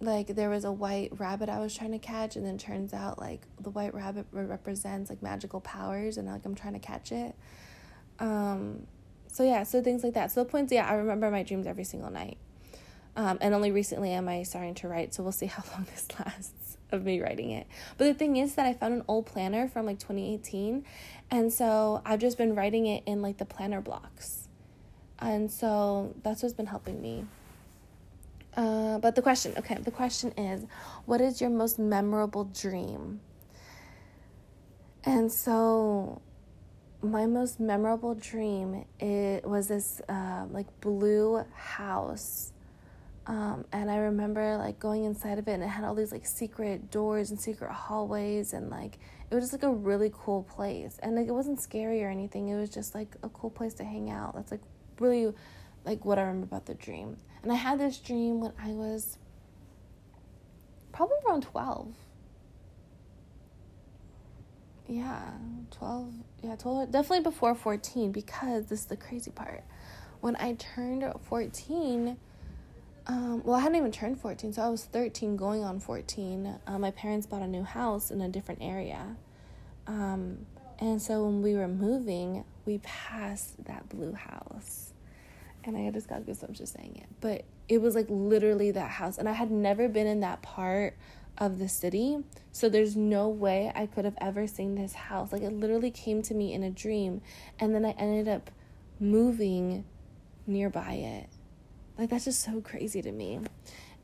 like 0.00 0.28
there 0.28 0.50
was 0.50 0.64
a 0.64 0.72
white 0.72 1.18
rabbit 1.18 1.48
I 1.48 1.60
was 1.60 1.74
trying 1.74 1.92
to 1.92 1.98
catch 1.98 2.36
and 2.36 2.44
then 2.44 2.58
turns 2.58 2.92
out 2.92 3.20
like 3.20 3.42
the 3.60 3.70
white 3.70 3.94
rabbit 3.94 4.26
represents 4.32 5.10
like 5.10 5.22
magical 5.22 5.60
powers 5.60 6.16
and 6.16 6.26
like 6.26 6.44
I'm 6.44 6.54
trying 6.54 6.74
to 6.74 6.80
catch 6.80 7.12
it. 7.12 7.34
Um, 8.18 8.86
so 9.28 9.44
yeah, 9.44 9.62
so 9.62 9.82
things 9.82 10.02
like 10.02 10.14
that. 10.14 10.32
So 10.32 10.42
the 10.42 10.50
points, 10.50 10.72
yeah, 10.72 10.88
I 10.88 10.94
remember 10.94 11.30
my 11.30 11.42
dreams 11.42 11.66
every 11.66 11.84
single 11.84 12.10
night. 12.10 12.36
Um, 13.14 13.38
and 13.40 13.54
only 13.54 13.70
recently 13.70 14.10
am 14.12 14.28
I 14.28 14.42
starting 14.42 14.74
to 14.76 14.88
write, 14.88 15.14
so 15.14 15.22
we'll 15.22 15.32
see 15.32 15.46
how 15.46 15.62
long 15.72 15.84
this 15.84 16.06
lasts 16.18 16.78
of 16.90 17.04
me 17.04 17.20
writing 17.20 17.50
it. 17.50 17.66
But 17.96 18.06
the 18.06 18.14
thing 18.14 18.36
is 18.36 18.54
that 18.56 18.66
I 18.66 18.74
found 18.74 18.94
an 18.94 19.04
old 19.08 19.26
planner 19.26 19.68
from 19.68 19.86
like 19.86 19.98
2018, 19.98 20.84
and 21.32 21.50
so 21.50 22.02
I've 22.04 22.20
just 22.20 22.36
been 22.36 22.54
writing 22.54 22.84
it 22.84 23.02
in 23.06 23.22
like 23.22 23.38
the 23.38 23.46
planner 23.46 23.80
blocks. 23.80 24.48
And 25.18 25.50
so 25.50 26.14
that's 26.22 26.42
what's 26.42 26.54
been 26.54 26.66
helping 26.66 27.00
me. 27.00 27.24
Uh, 28.54 28.98
but 28.98 29.14
the 29.14 29.22
question, 29.22 29.54
okay, 29.56 29.76
the 29.76 29.90
question 29.90 30.32
is, 30.32 30.66
what 31.06 31.22
is 31.22 31.40
your 31.40 31.48
most 31.48 31.78
memorable 31.78 32.44
dream? 32.44 33.20
And 35.04 35.32
so 35.32 36.20
my 37.00 37.24
most 37.24 37.58
memorable 37.58 38.14
dream 38.14 38.84
it 39.00 39.44
was 39.44 39.68
this 39.68 40.02
uh, 40.08 40.44
like 40.50 40.66
blue 40.80 41.42
house 41.54 42.51
um, 43.26 43.64
and 43.72 43.90
i 43.90 43.96
remember 43.96 44.56
like 44.56 44.78
going 44.78 45.04
inside 45.04 45.38
of 45.38 45.46
it 45.46 45.52
and 45.52 45.62
it 45.62 45.68
had 45.68 45.84
all 45.84 45.94
these 45.94 46.12
like 46.12 46.26
secret 46.26 46.90
doors 46.90 47.30
and 47.30 47.40
secret 47.40 47.70
hallways 47.70 48.52
and 48.52 48.70
like 48.70 48.98
it 49.30 49.34
was 49.34 49.44
just 49.44 49.54
like 49.54 49.62
a 49.62 49.74
really 49.74 50.12
cool 50.12 50.42
place. 50.42 50.98
And 51.02 51.16
like 51.16 51.26
it 51.26 51.32
wasn't 51.32 51.58
scary 51.58 52.04
or 52.04 52.10
anything. 52.10 52.50
It 52.50 52.56
was 52.56 52.68
just 52.68 52.94
like 52.94 53.16
a 53.22 53.30
cool 53.30 53.48
place 53.48 53.72
to 53.74 53.84
hang 53.84 54.10
out. 54.10 54.34
That's 54.34 54.50
like 54.50 54.60
really 55.00 55.32
like 55.84 56.04
what 56.04 56.18
i 56.18 56.22
remember 56.22 56.44
about 56.44 56.66
the 56.66 56.74
dream. 56.74 57.16
And 57.42 57.50
i 57.50 57.56
had 57.56 57.80
this 57.80 57.98
dream 57.98 58.40
when 58.40 58.52
i 58.62 58.68
was 58.68 59.18
probably 60.92 61.16
around 61.26 61.42
12 61.42 61.94
yeah 64.86 65.30
12 65.70 66.12
yeah 66.42 66.54
12 66.54 66.92
definitely 66.92 67.22
before 67.22 67.54
14 67.54 68.12
because 68.12 68.66
this 68.66 68.80
is 68.80 68.86
the 68.86 68.96
crazy 68.96 69.30
part. 69.30 69.64
When 70.20 70.36
i 70.36 70.54
turned 70.54 71.04
14 71.28 72.16
um, 73.06 73.42
well 73.44 73.56
i 73.56 73.60
hadn't 73.60 73.76
even 73.76 73.92
turned 73.92 74.20
14 74.20 74.52
so 74.52 74.62
i 74.62 74.68
was 74.68 74.84
13 74.84 75.36
going 75.36 75.62
on 75.62 75.80
14 75.80 76.58
uh, 76.66 76.78
my 76.78 76.90
parents 76.90 77.26
bought 77.26 77.42
a 77.42 77.46
new 77.46 77.64
house 77.64 78.10
in 78.10 78.20
a 78.20 78.28
different 78.28 78.62
area 78.62 79.16
um, 79.86 80.38
and 80.78 81.00
so 81.02 81.24
when 81.24 81.42
we 81.42 81.54
were 81.54 81.68
moving 81.68 82.44
we 82.64 82.78
passed 82.78 83.64
that 83.64 83.88
blue 83.88 84.12
house 84.12 84.92
and 85.64 85.76
i 85.76 85.90
just 85.90 86.08
got 86.08 86.22
goosebumps 86.22 86.58
just 86.58 86.74
saying 86.74 86.96
it 86.96 87.08
but 87.20 87.44
it 87.68 87.80
was 87.80 87.94
like 87.94 88.06
literally 88.08 88.70
that 88.70 88.90
house 88.90 89.18
and 89.18 89.28
i 89.28 89.32
had 89.32 89.50
never 89.50 89.88
been 89.88 90.06
in 90.06 90.20
that 90.20 90.42
part 90.42 90.94
of 91.38 91.58
the 91.58 91.68
city. 91.68 92.18
So 92.52 92.68
there's 92.68 92.96
no 92.96 93.28
way 93.28 93.72
I 93.74 93.86
could 93.86 94.04
have 94.04 94.16
ever 94.20 94.46
seen 94.46 94.74
this 94.74 94.92
house. 94.92 95.32
Like 95.32 95.42
it 95.42 95.52
literally 95.52 95.90
came 95.90 96.22
to 96.22 96.34
me 96.34 96.52
in 96.52 96.62
a 96.62 96.70
dream 96.70 97.22
and 97.58 97.74
then 97.74 97.84
I 97.84 97.90
ended 97.92 98.28
up 98.28 98.50
moving 99.00 99.84
nearby 100.46 100.92
it. 100.94 101.28
Like 101.98 102.10
that's 102.10 102.24
just 102.24 102.42
so 102.42 102.60
crazy 102.60 103.02
to 103.02 103.12
me. 103.12 103.40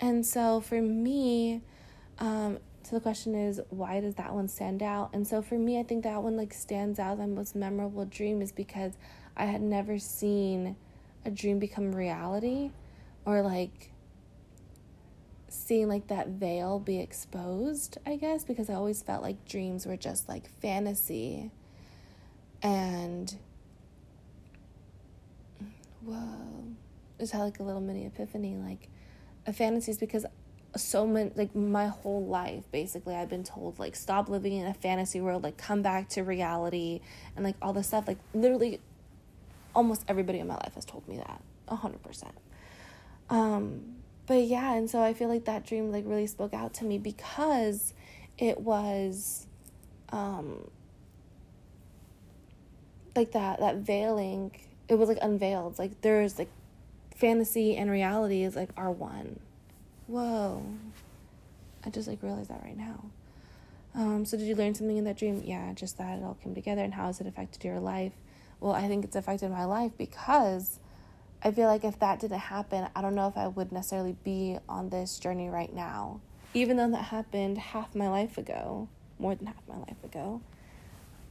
And 0.00 0.24
so 0.24 0.60
for 0.60 0.80
me, 0.80 1.62
um, 2.18 2.58
so 2.82 2.96
the 2.96 3.00
question 3.00 3.34
is, 3.34 3.60
why 3.70 4.00
does 4.00 4.14
that 4.14 4.32
one 4.32 4.48
stand 4.48 4.82
out? 4.82 5.10
And 5.12 5.26
so 5.26 5.42
for 5.42 5.58
me, 5.58 5.78
I 5.78 5.82
think 5.82 6.04
that 6.04 6.22
one 6.22 6.36
like 6.36 6.54
stands 6.54 6.98
out. 6.98 7.18
The 7.18 7.26
most 7.26 7.54
memorable 7.54 8.04
dream 8.04 8.40
is 8.40 8.52
because 8.52 8.92
I 9.36 9.44
had 9.44 9.60
never 9.60 9.98
seen 9.98 10.76
a 11.24 11.30
dream 11.30 11.58
become 11.58 11.94
reality 11.94 12.70
or 13.24 13.42
like 13.42 13.92
seeing 15.48 15.88
like 15.88 16.06
that 16.08 16.28
veil 16.28 16.78
be 16.78 17.00
exposed, 17.00 17.98
I 18.06 18.16
guess, 18.16 18.44
because 18.44 18.70
I 18.70 18.74
always 18.74 19.02
felt 19.02 19.22
like 19.22 19.44
dreams 19.46 19.86
were 19.86 19.96
just 19.96 20.28
like 20.28 20.48
fantasy. 20.60 21.50
And 22.62 23.34
whoa, 26.04 26.74
just 27.18 27.32
had 27.32 27.42
like 27.42 27.60
a 27.60 27.62
little 27.62 27.80
mini 27.80 28.06
epiphany. 28.06 28.56
Like 28.56 28.88
a 29.46 29.52
fantasy 29.52 29.90
is 29.90 29.98
because 29.98 30.26
so 30.76 31.06
many 31.06 31.30
like 31.34 31.54
my 31.54 31.86
whole 31.86 32.26
life 32.26 32.70
basically 32.70 33.14
I've 33.14 33.30
been 33.30 33.42
told 33.42 33.78
like 33.78 33.96
stop 33.96 34.28
living 34.28 34.54
in 34.54 34.66
a 34.66 34.74
fantasy 34.74 35.20
world, 35.20 35.42
like 35.42 35.56
come 35.56 35.82
back 35.82 36.08
to 36.10 36.22
reality 36.22 37.00
and 37.36 37.44
like 37.44 37.56
all 37.62 37.72
this 37.72 37.88
stuff. 37.88 38.06
Like 38.06 38.18
literally 38.34 38.80
almost 39.74 40.04
everybody 40.08 40.38
in 40.38 40.46
my 40.46 40.54
life 40.54 40.74
has 40.74 40.84
told 40.84 41.06
me 41.08 41.16
that. 41.16 41.42
a 41.68 41.76
hundred 41.76 42.02
percent. 42.02 42.34
Um 43.30 43.96
but 44.26 44.42
yeah, 44.42 44.74
and 44.74 44.90
so 44.90 45.00
I 45.00 45.14
feel 45.14 45.28
like 45.28 45.46
that 45.46 45.64
dream 45.66 45.90
like 45.90 46.04
really 46.06 46.26
spoke 46.26 46.52
out 46.52 46.74
to 46.74 46.84
me 46.84 46.98
because 46.98 47.94
it 48.36 48.60
was 48.60 49.46
um 50.10 50.70
like 53.16 53.32
that 53.32 53.60
that 53.60 53.76
veiling 53.76 54.52
it 54.88 54.94
was 54.94 55.08
like 55.08 55.18
unveiled 55.20 55.78
like 55.78 56.00
there's 56.02 56.38
like 56.38 56.48
fantasy 57.18 57.76
and 57.76 57.90
reality 57.90 58.44
is 58.44 58.56
like 58.56 58.70
are 58.76 58.90
one. 58.90 59.40
Whoa. 60.06 60.62
I 61.84 61.90
just 61.90 62.08
like 62.08 62.22
realized 62.22 62.50
that 62.50 62.62
right 62.62 62.76
now. 62.76 63.04
Um 63.94 64.24
so 64.24 64.36
did 64.36 64.46
you 64.46 64.54
learn 64.54 64.74
something 64.74 64.96
in 64.96 65.04
that 65.04 65.18
dream? 65.18 65.42
Yeah 65.44 65.72
just 65.74 65.98
that 65.98 66.18
it 66.18 66.24
all 66.24 66.38
came 66.42 66.54
together. 66.54 66.82
And 66.82 66.94
how 66.94 67.06
has 67.06 67.20
it 67.20 67.26
affected 67.26 67.64
your 67.64 67.80
life? 67.80 68.12
Well 68.60 68.72
i 68.72 68.88
think 68.88 69.04
it's 69.04 69.16
affected 69.16 69.50
my 69.50 69.64
life 69.64 69.92
because 69.98 70.78
I 71.42 71.52
feel 71.52 71.68
like 71.68 71.84
if 71.84 72.00
that 72.00 72.18
didn't 72.18 72.40
happen, 72.40 72.88
I 72.96 73.00
don't 73.00 73.14
know 73.14 73.28
if 73.28 73.36
I 73.36 73.46
would 73.46 73.70
necessarily 73.70 74.16
be 74.24 74.58
on 74.68 74.88
this 74.88 75.20
journey 75.20 75.48
right 75.48 75.72
now. 75.72 76.20
Even 76.52 76.76
though 76.76 76.90
that 76.90 77.04
happened 77.04 77.58
half 77.58 77.94
my 77.94 78.08
life 78.08 78.38
ago, 78.38 78.88
more 79.20 79.36
than 79.36 79.46
half 79.46 79.62
my 79.68 79.76
life 79.78 80.02
ago. 80.02 80.40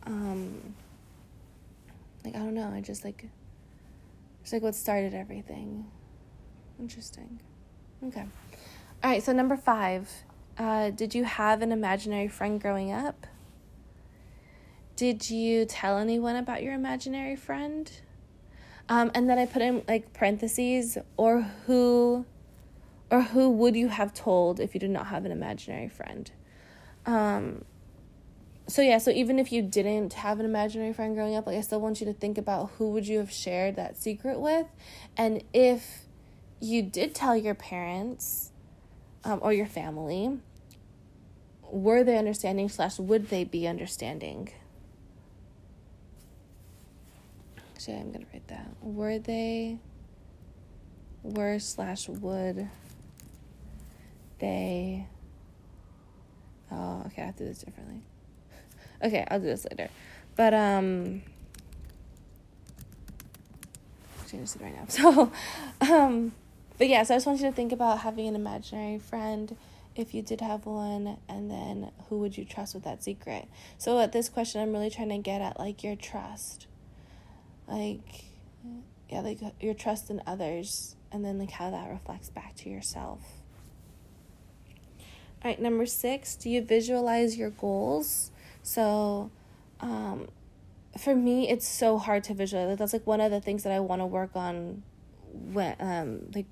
Um 0.06 0.74
like 2.24 2.36
I 2.36 2.40
don't 2.40 2.54
know, 2.54 2.72
I 2.74 2.82
just 2.82 3.04
like 3.04 3.26
it's 4.48 4.54
like 4.54 4.62
what 4.62 4.76
started 4.76 5.14
everything. 5.14 5.84
Interesting. 6.80 7.42
Okay. 8.02 8.24
All 9.04 9.12
right, 9.12 9.22
so 9.22 9.34
number 9.34 9.58
5. 9.58 10.10
Uh 10.58 10.90
did 10.92 11.14
you 11.14 11.26
have 11.26 11.62
an 11.62 11.74
imaginary 11.74 12.30
friend 12.30 12.62
growing 12.62 12.94
up? 12.94 13.28
Did 14.96 15.30
you 15.30 15.66
tell 15.66 15.98
anyone 15.98 16.38
about 16.38 16.64
your 16.64 16.74
imaginary 16.74 17.36
friend? 17.36 17.92
Um, 18.88 19.12
and 19.14 19.30
then 19.30 19.38
I 19.38 19.48
put 19.48 19.62
in 19.62 19.84
like 19.86 20.14
parentheses 20.14 20.98
or 21.18 21.42
who 21.66 22.26
or 23.12 23.24
who 23.24 23.50
would 23.50 23.76
you 23.76 23.90
have 23.90 24.14
told 24.14 24.62
if 24.62 24.74
you 24.74 24.80
did 24.80 24.92
not 24.92 25.08
have 25.08 25.26
an 25.26 25.34
imaginary 25.34 25.90
friend? 25.90 26.32
Um, 27.06 27.66
so 28.68 28.82
yeah, 28.82 28.98
so 28.98 29.12
even 29.12 29.40
if 29.40 29.52
you 29.52 29.62
didn't 29.62 30.14
have 30.14 30.40
an 30.40 30.46
imaginary 30.46 30.92
friend 30.92 31.16
growing 31.16 31.36
up, 31.36 31.48
like 31.48 31.58
I 31.58 31.62
still 31.62 31.80
want 31.80 32.02
you 32.02 32.06
to 32.08 32.14
think 32.14 32.38
about 32.38 32.72
who 32.78 32.92
would 32.92 33.08
you 33.08 33.20
have 33.20 33.32
shared 33.32 33.78
that 33.78 33.98
secret 33.98 34.40
with, 34.40 34.68
and 35.16 35.42
if 35.54 36.02
you 36.60 36.82
did 36.82 37.16
tell 37.16 37.38
your 37.38 37.56
parents 37.56 38.52
um, 39.24 39.40
or 39.42 39.54
your 39.54 39.68
family, 39.68 40.40
were 41.70 42.04
they 42.04 42.18
understanding 42.18 42.68
slash 42.68 43.00
would 43.00 43.30
they 43.30 43.46
be 43.46 43.68
understanding? 43.68 44.50
Actually, 47.74 47.98
I'm 47.98 48.12
gonna 48.12 48.26
write 48.34 48.48
that. 48.48 48.70
Were 48.82 49.18
they 49.18 49.80
were 51.24 51.60
slash 51.60 52.10
would 52.10 52.70
they 54.40 55.08
oh 56.72 57.04
okay, 57.06 57.22
I 57.22 57.26
have 57.28 57.36
to 57.38 57.44
do 57.44 57.50
this 57.50 57.60
differently. 57.60 58.02
Okay, 59.04 59.26
I'll 59.30 59.40
do 59.40 59.46
this 59.46 59.66
later. 59.70 59.90
But 60.36 60.54
um 60.54 61.22
actually 64.22 64.40
just 64.40 64.58
right 64.60 64.76
now. 64.76 64.86
So 64.90 65.32
um 65.82 66.32
but 66.78 66.88
yeah, 66.88 67.04
so 67.04 67.16
I 67.16 67.18
just 67.18 67.26
want 67.26 67.40
you 67.40 67.48
to 67.48 67.52
think 67.52 67.72
about 67.72 68.00
having 68.00 68.28
an 68.28 68.36
imaginary 68.36 69.00
friend 69.00 69.56
if 69.98 70.14
you 70.14 70.22
did 70.22 70.42
have 70.42 70.66
one 70.66 71.18
and 71.28 71.50
then 71.50 71.92
who 72.08 72.20
would 72.20 72.38
you 72.38 72.46
trust 72.46 72.76
with 72.76 72.84
that 72.84 73.04
secret 73.04 73.48
so 73.78 74.00
at 74.00 74.12
this 74.12 74.30
question 74.30 74.62
i'm 74.62 74.72
really 74.72 74.90
trying 74.90 75.10
to 75.10 75.18
get 75.18 75.42
at 75.42 75.60
like 75.60 75.84
your 75.84 75.96
trust 75.96 76.68
like 77.68 78.26
yeah 79.10 79.20
like 79.22 79.40
your 79.60 79.74
trust 79.74 80.10
in 80.10 80.22
others 80.28 80.96
and 81.12 81.26
then 81.26 81.40
like 81.40 81.52
how 81.52 81.72
that 81.72 81.90
reflects 81.90 82.30
back 82.30 82.56
to 82.56 82.70
yourself 82.70 83.20
all 85.00 85.52
right 85.52 85.60
number 85.60 85.86
six 85.86 86.36
do 86.36 86.50
you 86.50 86.62
visualize 86.62 87.36
your 87.36 87.50
goals 87.50 88.32
so 88.68 89.32
um 89.80 90.28
for 90.98 91.16
me 91.16 91.50
it's 91.50 91.68
so 91.68 91.98
hard 91.98 92.24
to 92.24 92.34
visualize 92.34 92.78
that's 92.78 92.94
like 92.94 93.08
one 93.08 93.22
of 93.22 93.32
the 93.32 93.40
things 93.40 93.64
that 93.64 93.72
i 93.72 93.80
want 93.80 94.02
to 94.02 94.06
work 94.06 94.32
on 94.36 94.84
when 95.32 95.76
um 95.80 96.20
like 96.34 96.46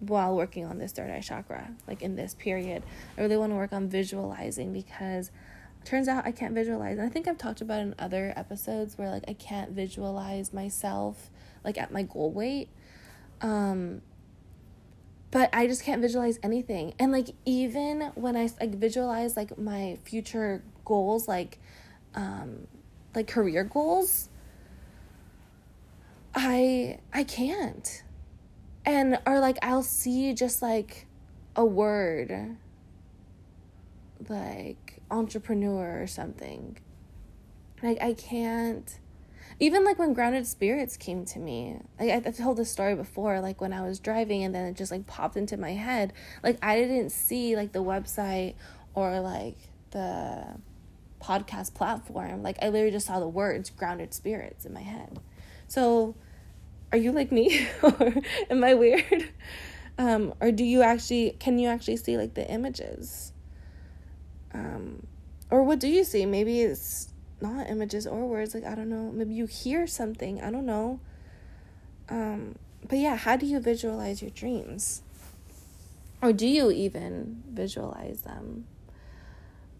while 0.00 0.36
working 0.36 0.64
on 0.66 0.78
this 0.78 0.92
third 0.92 1.10
eye 1.10 1.20
chakra 1.20 1.70
like 1.88 2.02
in 2.02 2.14
this 2.14 2.34
period 2.34 2.82
i 3.16 3.20
really 3.20 3.36
want 3.36 3.50
to 3.50 3.56
work 3.56 3.72
on 3.72 3.88
visualizing 3.88 4.72
because 4.72 5.30
turns 5.84 6.08
out 6.08 6.26
I 6.26 6.32
can't 6.32 6.54
visualize. 6.54 6.98
And 6.98 7.06
I 7.06 7.10
think 7.10 7.28
I've 7.28 7.38
talked 7.38 7.60
about 7.60 7.80
in 7.80 7.94
other 7.98 8.32
episodes 8.36 8.98
where 8.98 9.10
like 9.10 9.24
I 9.28 9.34
can't 9.34 9.72
visualize 9.72 10.52
myself 10.52 11.30
like 11.62 11.78
at 11.78 11.92
my 11.92 12.02
goal 12.02 12.30
weight. 12.32 12.68
Um 13.40 14.02
but 15.30 15.50
I 15.52 15.66
just 15.66 15.82
can't 15.82 16.00
visualize 16.00 16.38
anything. 16.42 16.94
And 16.98 17.12
like 17.12 17.30
even 17.44 18.12
when 18.14 18.36
I 18.36 18.48
like 18.60 18.76
visualize 18.76 19.36
like 19.36 19.58
my 19.58 19.98
future 20.04 20.62
goals 20.84 21.26
like 21.28 21.58
um 22.14 22.66
like 23.14 23.26
career 23.26 23.64
goals 23.64 24.28
I 26.34 26.98
I 27.12 27.24
can't. 27.24 28.02
And 28.84 29.18
or 29.26 29.40
like 29.40 29.58
I'll 29.62 29.82
see 29.82 30.34
just 30.34 30.60
like 30.60 31.06
a 31.56 31.64
word 31.64 32.56
like 34.28 35.00
entrepreneur 35.10 36.02
or 36.02 36.06
something. 36.06 36.78
Like 37.82 38.02
I 38.02 38.14
can't 38.14 38.98
even 39.60 39.84
like 39.84 39.98
when 40.00 40.12
grounded 40.14 40.46
spirits 40.46 40.96
came 40.96 41.24
to 41.24 41.38
me 41.38 41.76
like 42.00 42.10
I, 42.10 42.28
I 42.28 42.32
told 42.32 42.56
this 42.56 42.72
story 42.72 42.96
before 42.96 43.40
like 43.40 43.60
when 43.60 43.72
i 43.72 43.82
was 43.82 44.00
driving 44.00 44.42
and 44.42 44.52
then 44.52 44.66
it 44.66 44.74
just 44.74 44.90
like 44.90 45.06
popped 45.06 45.36
into 45.36 45.56
my 45.56 45.70
head 45.72 46.12
like 46.42 46.58
i 46.60 46.74
didn't 46.74 47.10
see 47.10 47.54
like 47.54 47.70
the 47.70 47.82
website 47.82 48.54
or 48.94 49.20
like 49.20 49.56
the 49.92 50.44
podcast 51.24 51.74
platform 51.74 52.42
like 52.42 52.56
i 52.62 52.68
literally 52.68 52.90
just 52.90 53.06
saw 53.06 53.18
the 53.18 53.28
words 53.28 53.70
grounded 53.70 54.12
spirits 54.12 54.64
in 54.66 54.72
my 54.72 54.82
head 54.82 55.18
so 55.66 56.14
are 56.92 56.98
you 56.98 57.12
like 57.12 57.32
me 57.32 57.66
or 57.82 58.14
am 58.50 58.62
i 58.62 58.74
weird 58.74 59.28
um 59.98 60.34
or 60.40 60.52
do 60.52 60.64
you 60.64 60.82
actually 60.82 61.36
can 61.40 61.58
you 61.58 61.68
actually 61.68 61.96
see 61.96 62.18
like 62.18 62.34
the 62.34 62.48
images 62.50 63.32
um, 64.54 65.06
or 65.50 65.62
what 65.64 65.80
do 65.80 65.88
you 65.88 66.04
see? 66.04 66.24
Maybe 66.24 66.60
it's 66.60 67.12
not 67.40 67.68
images 67.68 68.06
or 68.06 68.26
words. 68.26 68.54
Like, 68.54 68.64
I 68.64 68.74
don't 68.74 68.88
know. 68.88 69.10
Maybe 69.12 69.34
you 69.34 69.46
hear 69.46 69.86
something. 69.86 70.40
I 70.40 70.50
don't 70.50 70.64
know. 70.64 71.00
Um, 72.08 72.54
but 72.88 72.98
yeah, 72.98 73.16
how 73.16 73.36
do 73.36 73.46
you 73.46 73.60
visualize 73.60 74.22
your 74.22 74.30
dreams? 74.30 75.02
Or 76.22 76.32
do 76.32 76.46
you 76.46 76.70
even 76.70 77.42
visualize 77.50 78.22
them? 78.22 78.66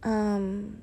Um, 0.02 0.82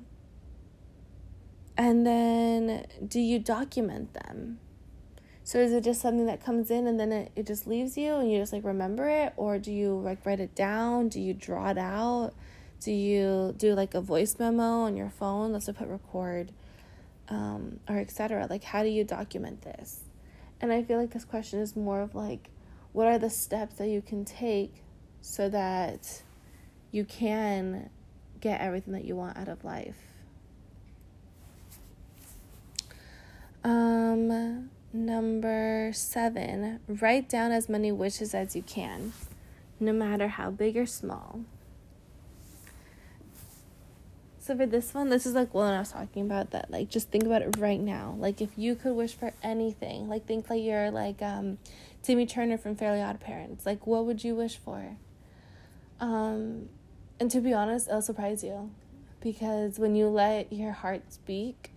and 1.76 2.06
then 2.06 2.86
do 3.06 3.20
you 3.20 3.38
document 3.38 4.14
them? 4.14 4.58
So 5.44 5.58
is 5.58 5.72
it 5.72 5.82
just 5.82 6.00
something 6.00 6.26
that 6.26 6.44
comes 6.44 6.70
in 6.70 6.86
and 6.86 7.00
then 7.00 7.10
it, 7.10 7.32
it 7.34 7.46
just 7.46 7.66
leaves 7.66 7.96
you 7.96 8.14
and 8.14 8.30
you 8.30 8.38
just 8.38 8.52
like 8.52 8.64
remember 8.64 9.08
it? 9.08 9.32
Or 9.36 9.58
do 9.58 9.72
you 9.72 9.98
like 9.98 10.24
write 10.24 10.40
it 10.40 10.54
down? 10.54 11.08
Do 11.08 11.20
you 11.20 11.34
draw 11.34 11.70
it 11.70 11.78
out? 11.78 12.32
Do 12.80 12.92
you 12.92 13.54
do 13.56 13.74
like 13.74 13.94
a 13.94 14.00
voice 14.00 14.36
memo 14.38 14.62
on 14.62 14.96
your 14.96 15.10
phone? 15.10 15.52
Let's 15.52 15.66
put 15.66 15.88
record, 15.88 16.52
um, 17.28 17.80
or 17.88 17.98
etc. 17.98 18.46
Like, 18.50 18.64
how 18.64 18.82
do 18.82 18.88
you 18.88 19.04
document 19.04 19.62
this? 19.62 20.00
And 20.60 20.72
I 20.72 20.82
feel 20.82 20.98
like 20.98 21.10
this 21.10 21.24
question 21.24 21.60
is 21.60 21.76
more 21.76 22.00
of 22.00 22.14
like, 22.14 22.50
what 22.92 23.06
are 23.06 23.18
the 23.18 23.30
steps 23.30 23.76
that 23.76 23.88
you 23.88 24.02
can 24.02 24.24
take 24.24 24.82
so 25.20 25.48
that 25.48 26.22
you 26.90 27.04
can 27.04 27.90
get 28.40 28.60
everything 28.60 28.92
that 28.94 29.04
you 29.04 29.16
want 29.16 29.36
out 29.36 29.48
of 29.48 29.64
life? 29.64 30.11
Um, 33.64 34.70
number 34.92 35.90
seven, 35.94 36.80
write 36.88 37.28
down 37.28 37.52
as 37.52 37.68
many 37.68 37.92
wishes 37.92 38.34
as 38.34 38.56
you 38.56 38.62
can, 38.62 39.12
no 39.78 39.92
matter 39.92 40.28
how 40.28 40.50
big 40.50 40.76
or 40.76 40.86
small. 40.86 41.40
So 44.42 44.56
for 44.56 44.66
this 44.66 44.92
one, 44.92 45.08
this 45.08 45.24
is 45.24 45.34
like 45.34 45.54
one 45.54 45.72
I 45.72 45.78
was 45.78 45.92
talking 45.92 46.26
about 46.26 46.50
that 46.50 46.68
like 46.68 46.88
just 46.88 47.10
think 47.10 47.22
about 47.22 47.42
it 47.42 47.58
right 47.58 47.78
now. 47.78 48.16
Like 48.18 48.40
if 48.40 48.50
you 48.56 48.74
could 48.74 48.94
wish 48.94 49.14
for 49.14 49.32
anything, 49.40 50.08
like 50.08 50.26
think 50.26 50.50
like 50.50 50.64
you're 50.64 50.90
like 50.90 51.22
um 51.22 51.58
Timmy 52.02 52.26
Turner 52.26 52.58
from 52.58 52.74
Fairly 52.74 53.00
Odd 53.00 53.20
Parents. 53.20 53.64
Like 53.64 53.86
what 53.86 54.04
would 54.04 54.24
you 54.24 54.34
wish 54.34 54.56
for? 54.56 54.96
Um 56.00 56.68
and 57.20 57.30
to 57.30 57.40
be 57.40 57.52
honest, 57.52 57.86
it'll 57.86 58.02
surprise 58.02 58.42
you. 58.42 58.72
Because 59.20 59.78
when 59.78 59.94
you 59.94 60.08
let 60.08 60.52
your 60.52 60.72
heart 60.72 61.12
speak, 61.12 61.71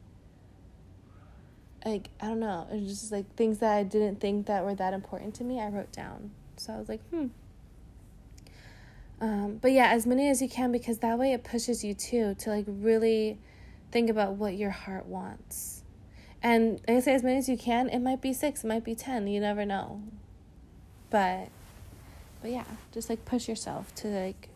like 1.85 2.09
I 2.19 2.27
don't 2.27 2.39
know, 2.39 2.67
it's 2.71 2.89
just 2.89 3.11
like 3.11 3.33
things 3.35 3.59
that 3.59 3.77
I 3.77 3.83
didn't 3.83 4.19
think 4.19 4.47
that 4.47 4.65
were 4.65 4.75
that 4.75 4.93
important 4.93 5.35
to 5.35 5.43
me, 5.43 5.61
I 5.61 5.69
wrote 5.69 5.91
down. 5.91 6.31
So 6.57 6.73
I 6.73 6.77
was 6.77 6.89
like, 6.89 7.01
hmm, 7.09 7.27
um, 9.21 9.59
but 9.61 9.71
yeah, 9.71 9.87
as 9.87 10.05
many 10.05 10.29
as 10.29 10.41
you 10.41 10.49
can 10.49 10.71
because 10.71 10.99
that 10.99 11.17
way 11.17 11.33
it 11.33 11.43
pushes 11.43 11.83
you 11.83 11.93
too 11.93 12.35
to 12.39 12.49
like 12.49 12.65
really 12.67 13.39
think 13.91 14.09
about 14.09 14.33
what 14.33 14.55
your 14.55 14.71
heart 14.71 15.05
wants. 15.05 15.83
And 16.43 16.81
like 16.87 16.97
I 16.97 16.99
say, 16.99 17.15
as 17.15 17.23
many 17.23 17.37
as 17.37 17.49
you 17.49 17.57
can. 17.57 17.89
It 17.89 17.99
might 17.99 18.21
be 18.21 18.33
six, 18.33 18.63
it 18.63 18.67
might 18.67 18.83
be 18.83 18.93
ten. 18.93 19.27
You 19.27 19.39
never 19.39 19.65
know. 19.65 20.01
But, 21.09 21.49
but 22.41 22.51
yeah, 22.51 22.65
just 22.91 23.09
like 23.09 23.25
push 23.25 23.47
yourself 23.47 23.95
to 23.95 24.07
like 24.07 24.49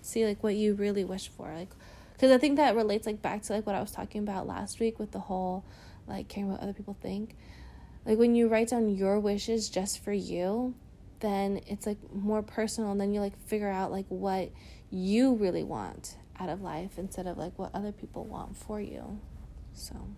see 0.00 0.26
like 0.26 0.42
what 0.42 0.54
you 0.54 0.74
really 0.74 1.04
wish 1.04 1.28
for, 1.28 1.52
like, 1.54 1.68
because 2.14 2.30
I 2.30 2.38
think 2.38 2.56
that 2.56 2.74
relates 2.74 3.06
like 3.06 3.20
back 3.20 3.42
to 3.42 3.52
like 3.52 3.66
what 3.66 3.76
I 3.76 3.80
was 3.80 3.92
talking 3.92 4.22
about 4.22 4.46
last 4.46 4.80
week 4.80 4.98
with 4.98 5.12
the 5.12 5.20
whole 5.20 5.64
like 6.06 6.28
caring 6.28 6.50
what 6.50 6.60
other 6.60 6.72
people 6.72 6.96
think. 7.00 7.36
Like 8.04 8.18
when 8.18 8.34
you 8.34 8.48
write 8.48 8.68
down 8.68 8.88
your 8.94 9.20
wishes 9.20 9.68
just 9.68 10.02
for 10.02 10.12
you, 10.12 10.74
then 11.20 11.60
it's 11.66 11.86
like 11.86 11.98
more 12.12 12.42
personal 12.42 12.90
and 12.90 13.00
then 13.00 13.12
you 13.12 13.20
like 13.20 13.38
figure 13.46 13.70
out 13.70 13.92
like 13.92 14.06
what 14.08 14.50
you 14.90 15.34
really 15.34 15.62
want 15.62 16.16
out 16.38 16.48
of 16.48 16.60
life 16.60 16.98
instead 16.98 17.26
of 17.26 17.38
like 17.38 17.58
what 17.58 17.70
other 17.74 17.92
people 17.92 18.24
want 18.24 18.56
for 18.56 18.80
you. 18.80 19.20
So 19.72 20.08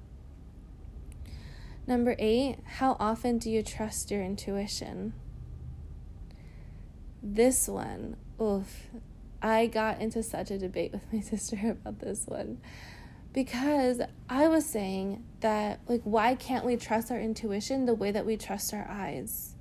Number 1.87 2.16
8, 2.18 2.57
how 2.64 2.97
often 2.99 3.37
do 3.37 3.51
you 3.51 3.62
trust 3.62 4.11
your 4.11 4.23
intuition? 4.23 5.12
This 7.23 7.68
one, 7.68 8.16
oof. 8.40 8.87
I 9.42 9.66
got 9.66 10.01
into 10.01 10.23
such 10.23 10.51
a 10.51 10.57
debate 10.57 10.92
with 10.94 11.12
my 11.12 11.20
sister 11.20 11.59
about 11.70 11.99
this 11.99 12.25
one 12.27 12.59
because 13.35 14.01
I 14.31 14.49
was 14.49 14.64
saying 14.64 15.23
that 15.40 15.81
like 15.87 16.01
why 16.05 16.35
can't 16.35 16.64
we 16.64 16.77
trust 16.77 17.11
our 17.11 17.20
intuition 17.20 17.85
the 17.85 17.94
way 17.94 18.11
that 18.11 18.25
we 18.25 18.38
trust 18.38 18.73
our 18.73 18.87
eyes? 18.88 19.55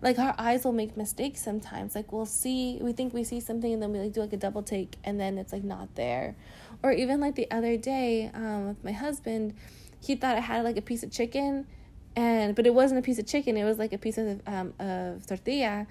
like 0.00 0.18
our 0.18 0.34
eyes 0.38 0.64
will 0.64 0.72
make 0.72 0.96
mistakes 0.96 1.42
sometimes. 1.42 1.94
Like 1.94 2.12
we'll 2.12 2.26
see 2.26 2.78
we 2.80 2.92
think 2.92 3.12
we 3.12 3.24
see 3.24 3.40
something 3.40 3.72
and 3.72 3.82
then 3.82 3.92
we 3.92 3.98
like 3.98 4.12
do 4.12 4.20
like 4.20 4.32
a 4.32 4.36
double 4.36 4.62
take 4.62 4.96
and 5.04 5.18
then 5.18 5.38
it's 5.38 5.52
like 5.52 5.64
not 5.64 5.94
there. 5.94 6.36
Or 6.82 6.92
even 6.92 7.20
like 7.20 7.34
the 7.34 7.50
other 7.50 7.76
day 7.76 8.30
um, 8.32 8.68
with 8.68 8.84
my 8.84 8.92
husband 8.92 9.54
he 10.00 10.14
thought 10.14 10.36
i 10.36 10.40
had 10.40 10.64
like 10.64 10.76
a 10.76 10.82
piece 10.82 11.02
of 11.02 11.10
chicken 11.10 11.66
and 12.14 12.54
but 12.54 12.66
it 12.66 12.72
wasn't 12.72 12.96
a 12.96 13.02
piece 13.02 13.18
of 13.18 13.26
chicken 13.26 13.56
it 13.56 13.64
was 13.64 13.78
like 13.78 13.92
a 13.92 13.98
piece 13.98 14.18
of 14.18 14.40
um, 14.46 14.72
of 14.78 15.26
tortilla. 15.26 15.86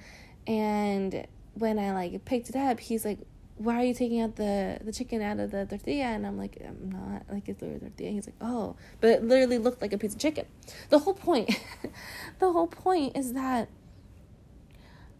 And 0.45 1.27
when 1.55 1.79
i 1.79 1.91
like 1.91 2.23
picked 2.23 2.49
it 2.49 2.55
up 2.55 2.79
he's 2.79 3.03
like 3.03 3.19
why 3.57 3.81
are 3.81 3.83
you 3.83 3.93
taking 3.93 4.21
out 4.21 4.35
the 4.35 4.79
the 4.83 4.91
chicken 4.91 5.21
out 5.21 5.39
of 5.39 5.51
the 5.51 5.65
tortilla? 5.65 6.05
And 6.05 6.25
i'm 6.25 6.37
like 6.37 6.57
i'm 6.65 6.89
not 6.89 7.23
like 7.31 7.49
it's 7.49 7.61
a 7.61 7.79
tortilla. 7.79 8.11
He's 8.11 8.27
like 8.27 8.35
oh. 8.41 8.75
But 9.01 9.09
it 9.09 9.23
literally 9.23 9.57
looked 9.57 9.81
like 9.81 9.93
a 9.93 9.97
piece 9.97 10.13
of 10.13 10.19
chicken. 10.19 10.45
The 10.89 10.99
whole 10.99 11.13
point 11.13 11.49
the 12.39 12.51
whole 12.51 12.67
point 12.67 13.17
is 13.17 13.33
that 13.33 13.69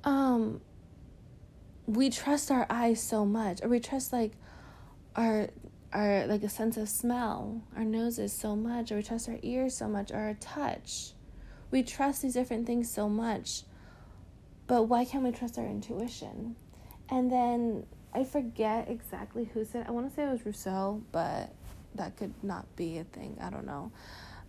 um 0.04 0.62
we 1.86 2.10
trust 2.10 2.52
our 2.52 2.66
eyes 2.70 3.02
so 3.02 3.26
much 3.26 3.64
or 3.64 3.70
we 3.70 3.80
trust 3.80 4.14
like 4.14 4.34
our 5.16 5.50
our 5.94 6.28
like 6.28 6.44
a 6.44 6.50
sense 6.50 6.78
of 6.78 6.90
smell 6.90 7.62
our 7.76 7.86
noses 7.86 8.34
so 8.34 8.56
much 8.56 8.92
or 8.92 8.98
we 8.98 9.04
trust 9.04 9.30
our 9.30 9.40
ears 9.42 9.76
so 9.76 9.88
much 9.88 10.12
or 10.12 10.18
our 10.18 10.34
touch. 10.36 11.14
We 11.70 11.84
trust 11.84 12.22
these 12.22 12.34
different 12.34 12.66
things 12.66 12.90
so 12.90 13.10
much 13.10 13.64
but 14.68 14.84
why 14.84 15.06
can't 15.06 15.24
we 15.24 15.32
trust 15.32 15.58
our 15.58 15.66
intuition? 15.66 16.56
And 17.10 17.32
then 17.32 17.86
i 18.18 18.24
forget 18.24 18.90
exactly 18.90 19.50
who 19.54 19.64
said 19.64 19.86
i 19.88 19.92
want 19.92 20.10
to 20.10 20.16
say 20.16 20.24
it 20.24 20.32
was 20.32 20.46
rousseau 20.46 21.02
but 21.12 21.54
that 21.96 22.16
could 22.18 22.34
not 22.44 22.66
be 22.76 22.98
a 22.98 23.04
thing 23.04 23.38
i 23.42 23.50
don't 23.50 23.66
know 23.66 23.92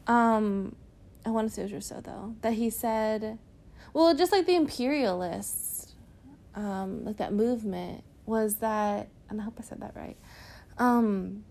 um 0.07 0.75
i 1.27 1.31
want 1.31 1.49
to 1.49 1.55
say 1.55 1.63
it 1.63 1.67
was 1.67 1.73
rousseau 1.73 2.01
though 2.01 2.35
that 2.43 2.55
he 2.55 2.71
said 2.71 3.39
well, 3.93 4.15
just 4.15 4.33
like 4.33 4.47
the 4.47 4.55
imperialists, 4.55 5.95
um, 6.55 7.05
like 7.05 7.17
that 7.19 7.33
movement 7.33 8.05
was 8.27 8.57
that, 8.57 9.09
and 9.29 9.41
I 9.41 9.45
hope 9.45 9.55
I 9.59 9.63
said 9.63 9.81
that 9.81 9.97
right, 9.97 10.17
um, 10.79 11.45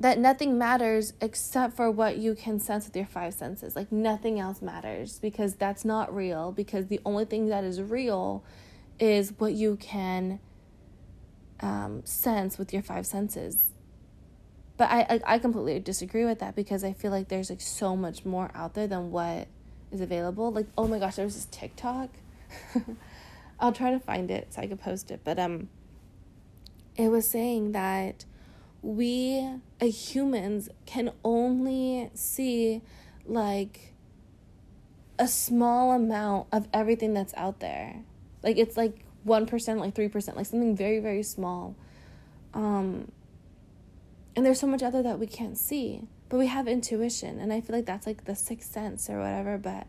that 0.00 0.18
nothing 0.18 0.58
matters 0.58 1.12
except 1.20 1.76
for 1.76 1.90
what 1.90 2.18
you 2.18 2.34
can 2.34 2.58
sense 2.58 2.86
with 2.86 2.96
your 2.96 3.06
five 3.06 3.34
senses. 3.34 3.76
Like 3.76 3.90
nothing 3.90 4.40
else 4.40 4.60
matters 4.60 5.18
because 5.18 5.54
that's 5.54 5.84
not 5.84 6.14
real. 6.14 6.52
Because 6.52 6.86
the 6.86 7.00
only 7.04 7.24
thing 7.24 7.48
that 7.48 7.64
is 7.64 7.80
real 7.80 8.44
is 8.98 9.32
what 9.38 9.52
you 9.52 9.76
can 9.76 10.40
um, 11.64 12.02
sense 12.04 12.58
with 12.58 12.74
your 12.74 12.82
five 12.82 13.06
senses. 13.06 13.70
But 14.76 14.90
I, 14.90 15.00
I 15.08 15.20
I 15.34 15.38
completely 15.38 15.80
disagree 15.80 16.26
with 16.26 16.40
that 16.40 16.54
because 16.54 16.84
I 16.84 16.92
feel 16.92 17.10
like 17.10 17.28
there's 17.28 17.48
like 17.48 17.62
so 17.62 17.96
much 17.96 18.24
more 18.26 18.50
out 18.54 18.74
there 18.74 18.86
than 18.86 19.10
what 19.10 19.48
is 19.90 20.02
available. 20.02 20.52
Like, 20.52 20.66
oh 20.76 20.86
my 20.86 20.98
gosh, 20.98 21.16
there 21.16 21.24
was 21.24 21.36
this 21.36 21.46
TikTok. 21.46 22.10
I'll 23.60 23.72
try 23.72 23.92
to 23.92 23.98
find 23.98 24.30
it 24.30 24.52
so 24.52 24.60
I 24.60 24.66
can 24.66 24.76
post 24.76 25.10
it. 25.10 25.20
But 25.24 25.38
um 25.38 25.68
it 26.96 27.08
was 27.08 27.28
saying 27.28 27.72
that 27.72 28.26
we 28.82 29.48
as 29.80 30.14
humans 30.14 30.68
can 30.84 31.12
only 31.24 32.10
see 32.12 32.82
like 33.24 33.94
a 35.18 35.26
small 35.28 35.92
amount 35.92 36.48
of 36.52 36.68
everything 36.74 37.14
that's 37.14 37.32
out 37.36 37.60
there. 37.60 38.02
Like 38.42 38.58
it's 38.58 38.76
like 38.76 39.03
1%, 39.26 39.78
like 39.78 39.94
3%, 39.94 40.36
like 40.36 40.46
something 40.46 40.76
very 40.76 40.98
very 40.98 41.22
small. 41.22 41.74
Um 42.52 43.10
and 44.36 44.44
there's 44.44 44.60
so 44.60 44.66
much 44.66 44.82
other 44.82 45.02
that 45.02 45.18
we 45.18 45.26
can't 45.26 45.56
see 45.56 46.02
but 46.28 46.38
we 46.38 46.46
have 46.46 46.66
intuition 46.66 47.38
and 47.38 47.52
i 47.52 47.60
feel 47.60 47.76
like 47.76 47.86
that's 47.86 48.06
like 48.06 48.24
the 48.24 48.34
sixth 48.34 48.72
sense 48.72 49.08
or 49.08 49.18
whatever 49.18 49.58
but 49.58 49.86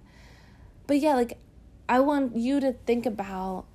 but 0.88 1.00
yeah 1.00 1.16
like 1.16 1.38
i 1.90 2.00
want 2.00 2.36
you 2.36 2.60
to 2.60 2.74
think 2.86 3.06
about 3.06 3.66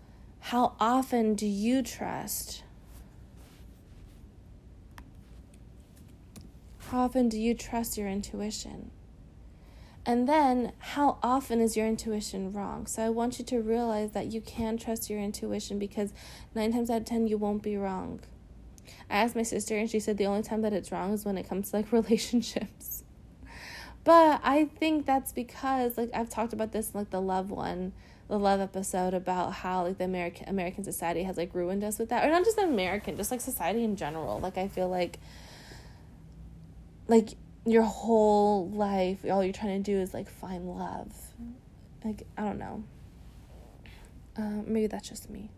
how 0.40 0.74
often 0.78 1.34
do 1.34 1.46
you 1.46 1.82
trust 1.82 2.62
how 6.88 7.00
often 7.00 7.28
do 7.28 7.38
you 7.38 7.54
trust 7.54 7.96
your 7.96 8.08
intuition 8.08 8.90
and 10.06 10.28
then 10.28 10.72
how 10.78 11.18
often 11.22 11.60
is 11.60 11.76
your 11.76 11.86
intuition 11.86 12.52
wrong 12.52 12.86
so 12.86 13.04
i 13.04 13.08
want 13.08 13.38
you 13.38 13.44
to 13.44 13.58
realize 13.58 14.12
that 14.12 14.32
you 14.32 14.40
can 14.40 14.76
trust 14.76 15.10
your 15.10 15.20
intuition 15.20 15.78
because 15.78 16.12
nine 16.54 16.72
times 16.72 16.90
out 16.90 17.02
of 17.02 17.04
ten 17.04 17.26
you 17.26 17.36
won't 17.36 17.62
be 17.62 17.76
wrong 17.76 18.20
I 19.08 19.16
asked 19.16 19.36
my 19.36 19.42
sister, 19.42 19.76
and 19.76 19.90
she 19.90 20.00
said 20.00 20.18
the 20.18 20.26
only 20.26 20.42
time 20.42 20.62
that 20.62 20.72
it's 20.72 20.92
wrong 20.92 21.12
is 21.12 21.24
when 21.24 21.38
it 21.38 21.48
comes 21.48 21.70
to 21.70 21.76
like 21.76 21.92
relationships. 21.92 23.02
But 24.04 24.40
I 24.42 24.64
think 24.64 25.04
that's 25.04 25.32
because 25.32 25.98
like 25.98 26.10
I've 26.14 26.30
talked 26.30 26.52
about 26.52 26.72
this 26.72 26.92
in 26.92 26.98
like 27.00 27.10
the 27.10 27.20
love 27.20 27.50
one, 27.50 27.92
the 28.28 28.38
love 28.38 28.60
episode 28.60 29.12
about 29.12 29.52
how 29.52 29.84
like 29.84 29.98
the 29.98 30.04
American 30.04 30.48
American 30.48 30.84
society 30.84 31.24
has 31.24 31.36
like 31.36 31.54
ruined 31.54 31.84
us 31.84 31.98
with 31.98 32.08
that. 32.08 32.24
Or 32.24 32.30
not 32.30 32.44
just 32.44 32.58
American, 32.58 33.16
just 33.16 33.30
like 33.30 33.40
society 33.40 33.84
in 33.84 33.96
general. 33.96 34.40
Like 34.40 34.56
I 34.56 34.68
feel 34.68 34.88
like 34.88 35.18
like 37.08 37.30
your 37.66 37.82
whole 37.82 38.70
life 38.70 39.18
all 39.30 39.44
you're 39.44 39.52
trying 39.52 39.82
to 39.82 39.92
do 39.92 39.98
is 39.98 40.14
like 40.14 40.28
find 40.28 40.68
love. 40.68 41.12
Like 42.04 42.26
I 42.36 42.42
don't 42.42 42.58
know. 42.58 42.84
Uh, 44.36 44.62
maybe 44.66 44.86
that's 44.86 45.08
just 45.08 45.28
me. 45.28 45.50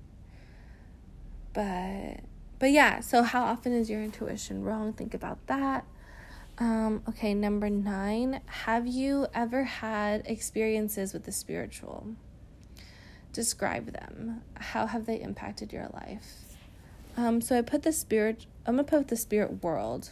But 1.52 2.20
but 2.58 2.70
yeah, 2.70 3.00
so 3.00 3.22
how 3.22 3.44
often 3.44 3.72
is 3.72 3.90
your 3.90 4.02
intuition 4.02 4.62
wrong? 4.62 4.92
Think 4.92 5.14
about 5.14 5.46
that. 5.46 5.84
Um, 6.58 7.02
okay, 7.08 7.34
number 7.34 7.68
nine. 7.70 8.40
Have 8.46 8.86
you 8.86 9.26
ever 9.34 9.64
had 9.64 10.22
experiences 10.26 11.12
with 11.12 11.24
the 11.24 11.32
spiritual? 11.32 12.06
Describe 13.32 13.92
them. 13.92 14.42
How 14.54 14.86
have 14.86 15.06
they 15.06 15.20
impacted 15.20 15.72
your 15.72 15.88
life? 15.92 16.56
Um, 17.16 17.40
so 17.40 17.58
I 17.58 17.62
put 17.62 17.82
the 17.82 17.92
spirit, 17.92 18.46
I'm 18.66 18.76
gonna 18.76 18.84
put 18.84 19.08
the 19.08 19.16
spirit 19.16 19.62
world, 19.62 20.10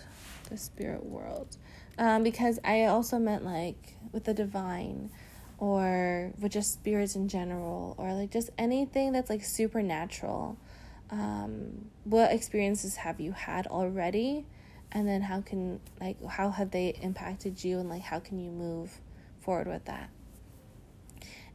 the 0.48 0.56
spirit 0.56 1.04
world, 1.06 1.56
um, 1.98 2.22
because 2.22 2.58
I 2.64 2.84
also 2.86 3.18
meant 3.18 3.44
like 3.44 3.96
with 4.12 4.24
the 4.24 4.34
divine 4.34 5.10
or 5.58 6.32
with 6.40 6.52
just 6.52 6.72
spirits 6.72 7.16
in 7.16 7.28
general 7.28 7.94
or 7.98 8.14
like 8.14 8.30
just 8.30 8.50
anything 8.58 9.12
that's 9.12 9.30
like 9.30 9.44
supernatural. 9.44 10.56
Um, 11.10 11.90
what 12.04 12.32
experiences 12.32 12.96
have 12.96 13.20
you 13.20 13.32
had 13.32 13.66
already? 13.66 14.46
And 14.92 15.06
then 15.06 15.22
how 15.22 15.40
can 15.40 15.80
like 16.00 16.24
how 16.24 16.50
have 16.50 16.70
they 16.70 16.96
impacted 17.00 17.62
you 17.62 17.78
and 17.78 17.88
like 17.88 18.02
how 18.02 18.20
can 18.20 18.40
you 18.40 18.50
move 18.50 19.00
forward 19.40 19.66
with 19.66 19.84
that? 19.84 20.10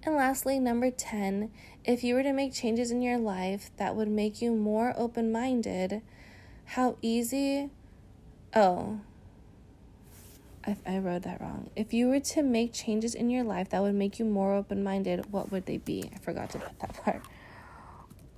And 0.03 0.15
lastly 0.15 0.59
number 0.59 0.91
10 0.91 1.51
if 1.83 2.03
you 2.03 2.13
were 2.13 2.23
to 2.23 2.31
make 2.31 2.53
changes 2.53 2.91
in 2.91 3.01
your 3.01 3.17
life 3.17 3.71
that 3.77 3.95
would 3.95 4.07
make 4.07 4.39
you 4.39 4.53
more 4.53 4.93
open-minded 4.95 6.03
how 6.65 6.97
easy 7.01 7.71
Oh, 8.55 9.01
I, 10.67 10.78
I 10.86 10.97
wrote 10.97 11.23
that 11.23 11.41
wrong. 11.41 11.69
If 11.75 11.93
you 11.93 12.08
were 12.08 12.19
to 12.19 12.41
make 12.41 12.73
changes 12.73 13.13
in 13.13 13.30
your 13.30 13.43
life 13.43 13.69
that 13.69 13.82
would 13.82 13.95
make 13.95 14.17
you 14.19 14.25
more 14.25 14.56
open 14.56 14.84
minded, 14.84 15.32
what 15.32 15.51
would 15.51 15.65
they 15.65 15.78
be? 15.78 16.10
I 16.13 16.17
forgot 16.19 16.49
to 16.51 16.60
put 16.60 16.80
that 16.80 16.93
part. 17.04 17.21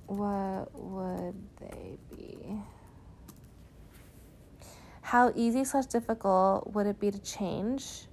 What 0.06 0.74
would 0.74 1.34
they 1.60 1.98
be? 2.14 2.62
How 5.00 5.32
easy 5.34 5.64
slash 5.64 5.86
difficult 5.86 6.72
would 6.74 6.86
it 6.86 7.00
be 7.00 7.10
to 7.10 7.18
change? 7.18 8.04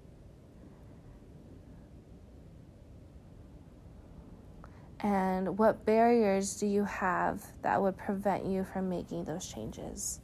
And 5.01 5.57
what 5.57 5.85
barriers 5.85 6.55
do 6.55 6.65
you 6.65 6.85
have 6.85 7.43
that 7.61 7.81
would 7.81 7.97
prevent 7.97 8.45
you 8.45 8.63
from 8.63 8.89
making 8.89 9.25
those 9.25 9.45
changes? 9.45 10.21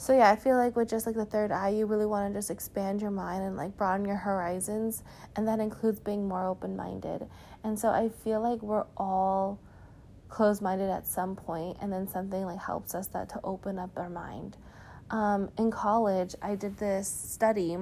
So 0.00 0.16
yeah, 0.16 0.30
I 0.30 0.36
feel 0.36 0.56
like 0.56 0.76
with 0.76 0.88
just 0.88 1.06
like 1.06 1.16
the 1.16 1.24
third 1.24 1.50
eye, 1.50 1.70
you 1.70 1.84
really 1.84 2.06
want 2.06 2.32
to 2.32 2.38
just 2.38 2.52
expand 2.52 3.02
your 3.02 3.10
mind 3.10 3.42
and 3.42 3.56
like 3.56 3.76
broaden 3.76 4.06
your 4.06 4.16
horizons, 4.16 5.02
and 5.34 5.46
that 5.48 5.58
includes 5.58 5.98
being 5.98 6.28
more 6.28 6.46
open-minded. 6.46 7.26
And 7.64 7.76
so 7.76 7.88
I 7.88 8.08
feel 8.08 8.40
like 8.40 8.62
we're 8.62 8.86
all 8.96 9.58
closed-minded 10.28 10.88
at 10.88 11.04
some 11.04 11.34
point, 11.34 11.78
and 11.80 11.92
then 11.92 12.06
something 12.06 12.44
like 12.44 12.60
helps 12.60 12.94
us 12.94 13.08
that 13.08 13.28
to 13.30 13.40
open 13.42 13.76
up 13.76 13.90
our 13.96 14.08
mind. 14.08 14.56
Um, 15.10 15.50
in 15.58 15.72
college, 15.72 16.36
I 16.40 16.54
did 16.54 16.78
this 16.78 17.08
study 17.08 17.76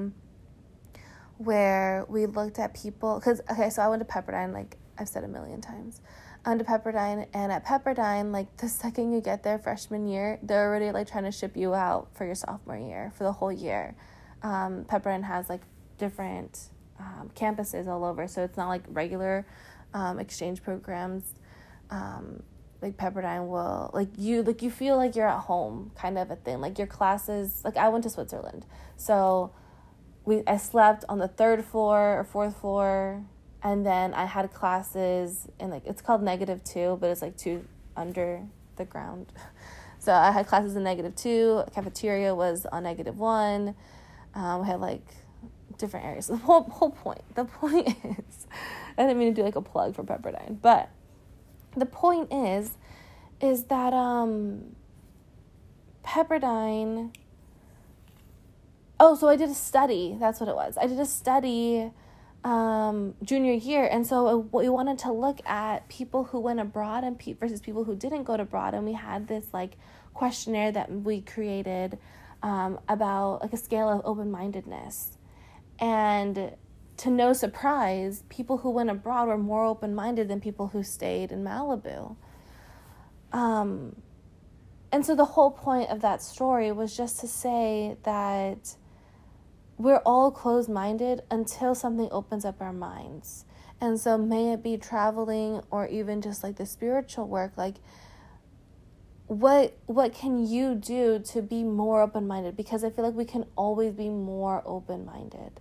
where 1.37 2.07
we 2.09 2.25
looked 2.25 2.59
at 2.59 2.73
people 2.73 3.19
because 3.19 3.43
okay, 3.51 3.69
so 3.69 3.83
I 3.83 3.89
went 3.89 4.01
to 4.01 4.07
Pepperdine, 4.07 4.55
like 4.55 4.79
I've 4.97 5.09
said 5.09 5.23
a 5.23 5.29
million 5.29 5.61
times 5.61 6.01
onto 6.47 6.65
Pepperdine, 6.65 7.27
and 7.35 7.51
at 7.51 7.65
Pepperdine, 7.65 8.33
like 8.33 8.57
the 8.59 8.69
second 8.69 9.13
you 9.13 9.21
get 9.21 9.43
there 9.43 9.59
freshman 9.59 10.07
year, 10.07 10.39
they're 10.43 10.69
already 10.69 10.93
like 10.93 11.09
trying 11.09 11.25
to 11.25 11.33
ship 11.33 11.57
you 11.57 11.75
out 11.75 12.09
for 12.15 12.25
your 12.25 12.37
sophomore 12.37 12.79
year 12.79 13.13
for 13.17 13.25
the 13.25 13.33
whole 13.33 13.53
year. 13.53 13.97
Um, 14.43 14.85
Pepperdine 14.85 15.25
has 15.25 15.49
like 15.49 15.63
different 15.99 16.69
um, 17.01 17.31
campuses 17.35 17.89
all 17.89 18.05
over, 18.05 18.29
so 18.29 18.45
it's 18.45 18.57
not 18.57 18.69
like 18.69 18.85
regular 18.89 19.45
um, 19.93 20.21
exchange 20.21 20.63
programs. 20.63 21.35
Um, 21.91 22.43
like 22.81 22.97
Pepperdine 22.97 23.49
will 23.49 23.91
like 23.93 24.11
you 24.17 24.43
like 24.43 24.63
you 24.63 24.71
feel 24.71 24.97
like 24.97 25.17
you're 25.17 25.29
at 25.29 25.41
home 25.41 25.91
kind 25.97 26.17
of 26.17 26.31
a 26.31 26.37
thing. 26.37 26.61
Like 26.61 26.79
your 26.79 26.87
classes, 26.87 27.63
like 27.65 27.77
I 27.77 27.89
went 27.89 28.05
to 28.05 28.11
Switzerland, 28.11 28.67
so 28.97 29.53
we 30.25 30.43
I 30.47 30.59
slept 30.59 31.05
on 31.09 31.19
the 31.19 31.29
third 31.29 31.65
floor 31.65 32.21
or 32.21 32.25
fourth 32.25 32.61
floor 32.61 33.25
and 33.67 33.85
then 33.85 34.15
I 34.15 34.27
had 34.27 34.53
classes 34.53 35.49
in 35.59 35.71
like 35.71 35.85
it's 35.87 36.01
called 36.01 36.23
negative 36.23 36.63
two, 36.63 36.99
but 37.01 37.11
it's 37.11 37.21
like 37.21 37.37
two 37.37 37.65
under 37.97 38.43
the 38.77 38.85
ground. 38.85 39.27
So 39.99 40.13
I 40.13 40.31
had 40.31 40.47
classes 40.47 40.77
in 40.77 40.85
negative 40.85 41.17
two. 41.17 41.65
Cafeteria 41.75 42.33
was 42.33 42.65
on 42.67 42.85
negative 42.85 43.19
one. 43.19 43.75
Um, 44.35 44.61
we 44.61 44.69
had 44.69 44.79
like 44.79 45.05
different 45.79 46.07
areas. 46.07 46.29
The 46.29 46.37
whole 46.37 46.63
whole 46.63 46.91
point. 46.91 47.23
The 47.35 47.45
point 47.45 47.89
is, 48.05 48.47
I 48.97 49.03
didn't 49.03 49.19
mean 49.19 49.35
to 49.35 49.41
do 49.41 49.43
like 49.43 49.57
a 49.57 49.63
plug 49.63 49.97
for 49.97 50.05
Pepperdine, 50.05 50.61
but 50.63 50.91
the 51.77 51.87
point 51.87 52.33
is, 52.33 52.79
is 53.41 53.65
that 53.65 53.93
um, 53.93 54.77
Pepperdine. 56.05 57.13
Oh, 59.01 59.17
so 59.17 59.29
I 59.29 59.35
did 59.35 59.51
a 59.51 59.55
study. 59.55 60.17
That's 60.21 60.39
what 60.39 60.49
it 60.49 60.55
was. 60.55 60.79
I 60.79 60.87
did 60.87 61.01
a 61.01 61.07
study 61.07 61.91
um, 62.47 63.17
junior 63.25 63.55
year. 63.55 63.89
And 63.91 64.07
so 64.07 64.39
we 64.53 64.69
wanted 64.69 65.01
to 65.01 65.13
look 65.13 65.41
at 65.49 65.89
people 65.89 66.23
who 66.23 66.39
went 66.39 66.61
abroad 66.61 67.03
and 67.03 67.19
pe- 67.19 67.33
versus 67.33 67.61
people 67.61 67.83
who 67.83 67.97
didn't 67.97 68.23
go 68.23 68.37
to 68.37 68.45
abroad. 68.45 68.73
And 68.73 68.85
we 68.85 68.93
had 68.93 69.27
this 69.27 69.47
like 69.53 69.73
questionnaire 70.15 70.71
that 70.71 70.91
we 70.93 71.23
created 71.23 71.99
um, 72.45 72.79
about 72.89 73.43
like 73.43 73.53
a 73.53 73.57
scale 73.57 73.89
of 73.89 74.01
open 74.05 74.31
mindedness. 74.31 75.19
And 75.81 76.53
to 76.99 77.11
no 77.11 77.33
surprise, 77.33 78.23
people 78.29 78.59
who 78.59 78.71
went 78.71 78.91
abroad 78.91 79.27
were 79.27 79.37
more 79.37 79.65
open 79.65 79.93
minded 79.93 80.29
than 80.29 80.41
people 80.41 80.69
who 80.69 80.85
stayed 80.85 81.33
in 81.33 81.43
Malibu. 81.43 82.15
Um, 83.33 83.97
and 84.93 85.05
so 85.05 85.17
the 85.17 85.25
whole 85.25 85.51
point 85.51 85.91
of 85.91 86.01
that 86.03 86.23
story 86.23 86.71
was 86.71 86.97
just 86.97 87.19
to 87.21 87.27
say 87.27 87.97
that 88.05 88.77
we're 89.79 90.03
all 90.07 90.31
closed 90.31 90.69
minded 90.69 91.23
until 91.31 91.75
something 91.75 92.09
opens 92.11 92.45
up 92.45 92.61
our 92.61 92.73
minds. 92.73 93.45
And 93.81 94.01
so, 94.01 94.17
may 94.17 94.53
it 94.53 94.63
be 94.63 94.77
traveling 94.79 95.63
or 95.71 95.87
even 95.87 96.23
just 96.23 96.43
like 96.43 96.57
the 96.57 96.67
spiritual 96.67 97.29
work, 97.29 97.53
like 97.57 97.77
what 99.27 99.77
what 99.87 100.15
can 100.15 100.47
you 100.47 100.75
do 100.75 101.19
to 101.19 101.43
be 101.43 101.65
more 101.65 102.03
open 102.03 102.27
minded? 102.27 102.57
Because 102.57 102.85
I 102.85 102.91
feel 102.91 103.05
like 103.05 103.15
we 103.15 103.25
can 103.25 103.45
always 103.57 103.93
be 103.93 104.09
more 104.09 104.63
open 104.65 105.05
minded. 105.05 105.61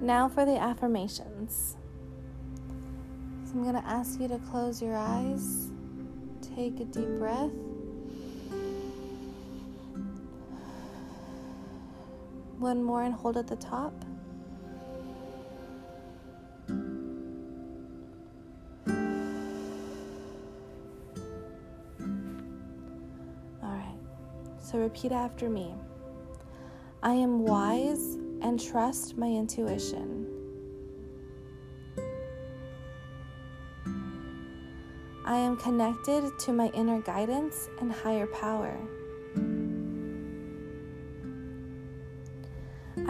Now 0.00 0.28
for 0.28 0.44
the 0.44 0.56
affirmations. 0.56 1.76
So 3.44 3.52
I'm 3.54 3.62
going 3.64 3.74
to 3.74 3.84
ask 3.84 4.20
you 4.20 4.28
to 4.28 4.38
close 4.38 4.80
your 4.80 4.96
eyes, 4.96 5.70
take 6.54 6.78
a 6.78 6.84
deep 6.84 7.08
breath. 7.18 7.50
One 12.58 12.82
more 12.82 13.02
and 13.02 13.14
hold 13.14 13.36
at 13.36 13.46
the 13.46 13.56
top. 13.56 13.92
So 24.66 24.78
repeat 24.78 25.12
after 25.12 25.48
me. 25.48 25.72
I 27.00 27.12
am 27.12 27.44
wise 27.44 28.16
and 28.42 28.60
trust 28.60 29.16
my 29.16 29.28
intuition. 29.28 30.26
I 35.24 35.36
am 35.36 35.56
connected 35.56 36.36
to 36.40 36.52
my 36.52 36.66
inner 36.74 37.00
guidance 37.00 37.68
and 37.80 37.92
higher 37.92 38.26
power. 38.26 38.76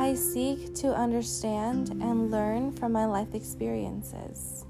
I 0.07 0.15
seek 0.15 0.73
to 0.77 0.95
understand 0.95 1.89
and 2.01 2.31
learn 2.31 2.71
from 2.71 2.93
my 2.93 3.07
life 3.07 3.35
experiences. 3.35 4.65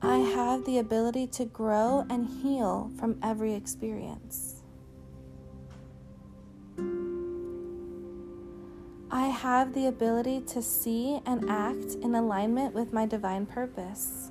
I 0.00 0.18
have 0.18 0.64
the 0.66 0.78
ability 0.78 1.26
to 1.26 1.46
grow 1.46 2.06
and 2.08 2.28
heal 2.28 2.92
from 2.96 3.18
every 3.24 3.54
experience. 3.54 4.62
I 9.10 9.26
have 9.26 9.74
the 9.74 9.88
ability 9.88 10.42
to 10.42 10.62
see 10.62 11.20
and 11.26 11.50
act 11.50 11.96
in 12.02 12.14
alignment 12.14 12.72
with 12.72 12.92
my 12.92 13.04
divine 13.04 13.46
purpose. 13.46 14.30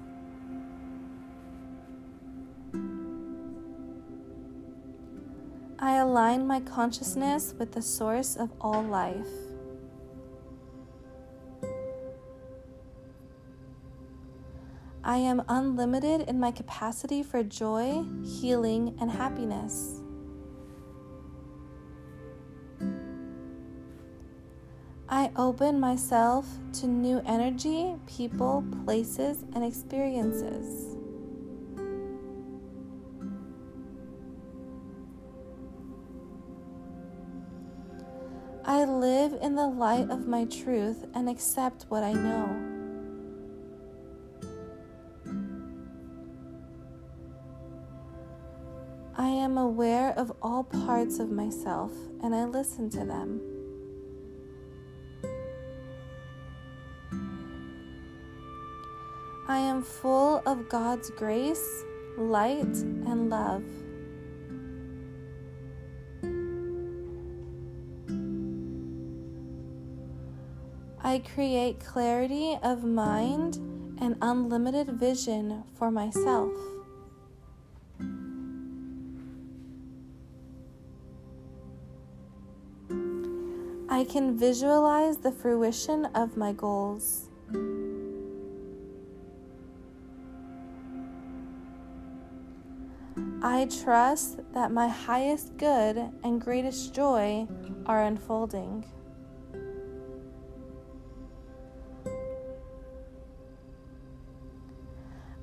Align 6.09 6.47
my 6.47 6.59
consciousness 6.61 7.53
with 7.59 7.71
the 7.71 7.81
source 7.83 8.35
of 8.35 8.49
all 8.59 8.81
life. 8.81 9.27
I 15.03 15.17
am 15.17 15.43
unlimited 15.47 16.21
in 16.27 16.39
my 16.39 16.49
capacity 16.49 17.21
for 17.21 17.43
joy, 17.43 18.03
healing, 18.23 18.97
and 18.99 19.11
happiness. 19.11 20.01
I 25.07 25.29
open 25.35 25.79
myself 25.79 26.47
to 26.79 26.87
new 26.87 27.21
energy, 27.23 27.93
people, 28.07 28.63
places, 28.83 29.45
and 29.53 29.63
experiences. 29.63 30.98
In 39.41 39.55
the 39.55 39.67
light 39.67 40.09
of 40.09 40.27
my 40.27 40.45
truth 40.45 41.05
and 41.13 41.29
accept 41.29 41.85
what 41.89 42.03
I 42.03 42.13
know. 42.13 42.69
I 49.15 49.27
am 49.27 49.57
aware 49.57 50.13
of 50.17 50.31
all 50.41 50.63
parts 50.63 51.19
of 51.19 51.29
myself 51.29 51.91
and 52.23 52.33
I 52.33 52.45
listen 52.45 52.89
to 52.91 53.05
them. 53.05 53.41
I 59.49 59.57
am 59.57 59.81
full 59.81 60.41
of 60.45 60.69
God's 60.69 61.09
grace, 61.09 61.83
light, 62.17 62.63
and 62.63 63.29
love. 63.29 63.63
I 71.09 71.17
create 71.17 71.79
clarity 71.79 72.55
of 72.61 72.83
mind 72.83 73.55
and 73.99 74.15
unlimited 74.21 74.91
vision 74.91 75.63
for 75.73 75.89
myself. 75.89 76.53
I 83.89 84.03
can 84.07 84.37
visualize 84.37 85.17
the 85.17 85.31
fruition 85.31 86.05
of 86.13 86.37
my 86.37 86.53
goals. 86.53 87.29
I 93.41 93.67
trust 93.83 94.41
that 94.53 94.71
my 94.71 94.87
highest 94.87 95.57
good 95.57 95.97
and 96.23 96.39
greatest 96.39 96.93
joy 96.93 97.47
are 97.87 98.03
unfolding. 98.03 98.85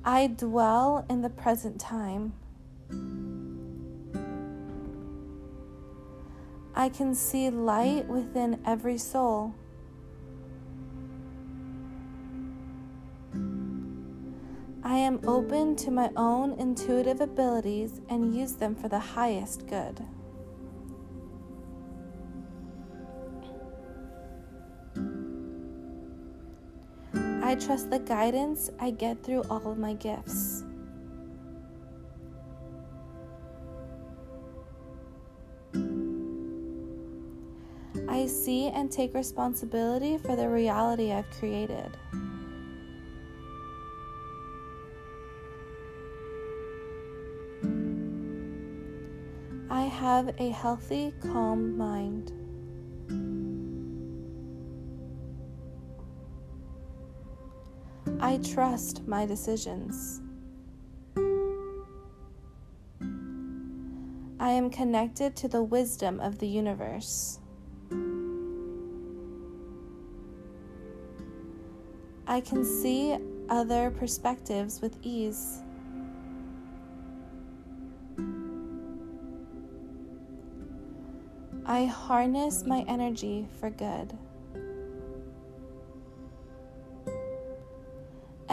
I 0.07 0.27
dwell 0.27 1.05
in 1.09 1.21
the 1.21 1.29
present 1.29 1.81
time. 1.81 2.31
I 6.73 6.87
can 6.87 7.13
see 7.13 7.49
light 7.49 8.07
within 8.07 8.61
every 8.65 8.97
soul. 8.97 9.53
I 14.81 14.95
am 14.95 15.19
open 15.27 15.75
to 15.75 15.91
my 15.91 16.09
own 16.15 16.53
intuitive 16.53 17.19
abilities 17.19 17.99
and 18.07 18.33
use 18.33 18.53
them 18.53 18.75
for 18.75 18.87
the 18.87 18.99
highest 18.99 19.67
good. 19.67 20.05
I 27.47 27.55
trust 27.55 27.89
the 27.89 27.99
guidance 27.99 28.69
I 28.77 28.91
get 28.91 29.23
through 29.23 29.43
all 29.49 29.71
of 29.71 29.77
my 29.77 29.93
gifts. 29.93 30.65
I 38.09 38.27
see 38.27 38.67
and 38.67 38.91
take 38.91 39.13
responsibility 39.13 40.17
for 40.17 40.35
the 40.35 40.49
reality 40.49 41.13
I've 41.13 41.29
created. 41.29 41.95
I 49.69 49.83
have 49.83 50.35
a 50.37 50.49
healthy, 50.49 51.13
calm 51.21 51.77
mind. 51.77 52.33
I 58.27 58.39
trust 58.39 59.07
my 59.07 59.25
decisions. 59.25 60.19
I 64.37 64.49
am 64.51 64.69
connected 64.69 65.33
to 65.37 65.47
the 65.47 65.63
wisdom 65.63 66.19
of 66.19 66.37
the 66.37 66.45
universe. 66.45 67.39
I 72.27 72.41
can 72.41 72.65
see 72.65 73.17
other 73.47 73.91
perspectives 73.91 74.81
with 74.81 74.97
ease. 75.03 75.61
I 81.65 81.85
harness 81.85 82.65
my 82.65 82.83
energy 82.89 83.47
for 83.57 83.69
good. 83.69 84.17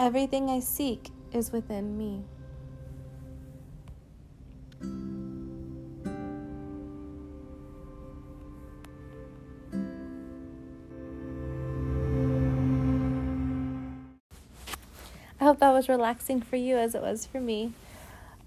Everything 0.05 0.51
I 0.51 0.59
seek 0.59 1.09
is 1.31 1.51
within 1.51 1.97
me. 1.97 2.21
I 15.41 15.43
hope 15.43 15.57
that 15.57 15.71
was 15.71 15.89
relaxing 15.89 16.39
for 16.39 16.55
you 16.55 16.77
as 16.77 16.93
it 16.93 17.01
was 17.01 17.25
for 17.25 17.41
me. 17.41 17.73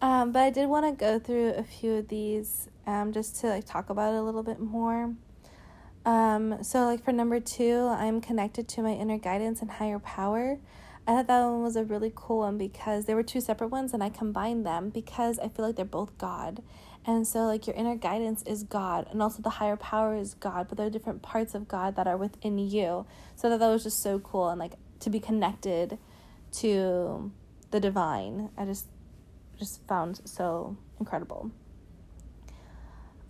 Um, 0.00 0.30
but 0.30 0.42
I 0.42 0.50
did 0.50 0.68
want 0.68 0.86
to 0.86 0.92
go 0.92 1.18
through 1.18 1.54
a 1.54 1.64
few 1.64 1.94
of 1.94 2.06
these 2.06 2.68
um, 2.86 3.12
just 3.12 3.40
to 3.40 3.48
like 3.48 3.64
talk 3.64 3.90
about 3.90 4.14
it 4.14 4.18
a 4.18 4.22
little 4.22 4.44
bit 4.44 4.60
more. 4.60 5.12
Um, 6.06 6.62
so 6.62 6.84
like 6.84 7.02
for 7.04 7.10
number 7.10 7.40
two, 7.40 7.88
I'm 7.88 8.20
connected 8.20 8.68
to 8.68 8.82
my 8.82 8.92
inner 8.92 9.18
guidance 9.18 9.60
and 9.60 9.72
higher 9.72 9.98
power. 9.98 10.58
I 11.08 11.12
thought 11.12 11.26
that 11.28 11.42
one 11.42 11.62
was 11.62 11.74
a 11.74 11.84
really 11.84 12.12
cool 12.14 12.40
one 12.40 12.58
because 12.58 13.06
there 13.06 13.16
were 13.16 13.22
two 13.22 13.40
separate 13.40 13.68
ones 13.68 13.94
and 13.94 14.04
I 14.04 14.10
combined 14.10 14.66
them 14.66 14.90
because 14.90 15.38
I 15.38 15.48
feel 15.48 15.64
like 15.64 15.76
they're 15.76 15.86
both 15.86 16.18
God. 16.18 16.62
And 17.06 17.26
so, 17.26 17.46
like, 17.46 17.66
your 17.66 17.74
inner 17.74 17.96
guidance 17.96 18.42
is 18.42 18.62
God, 18.64 19.06
and 19.10 19.22
also 19.22 19.40
the 19.40 19.48
higher 19.48 19.76
power 19.76 20.14
is 20.14 20.34
God, 20.34 20.68
but 20.68 20.76
there 20.76 20.86
are 20.86 20.90
different 20.90 21.22
parts 21.22 21.54
of 21.54 21.66
God 21.66 21.96
that 21.96 22.06
are 22.06 22.18
within 22.18 22.58
you. 22.58 23.06
So, 23.34 23.48
that, 23.48 23.60
that 23.60 23.68
was 23.68 23.84
just 23.84 24.02
so 24.02 24.18
cool, 24.18 24.50
and 24.50 24.58
like 24.58 24.74
to 25.00 25.08
be 25.08 25.18
connected 25.18 25.96
to 26.58 27.32
the 27.70 27.80
divine, 27.80 28.50
I 28.58 28.66
just 28.66 28.88
just 29.58 29.86
found 29.86 30.20
so 30.24 30.76
incredible. 31.00 31.50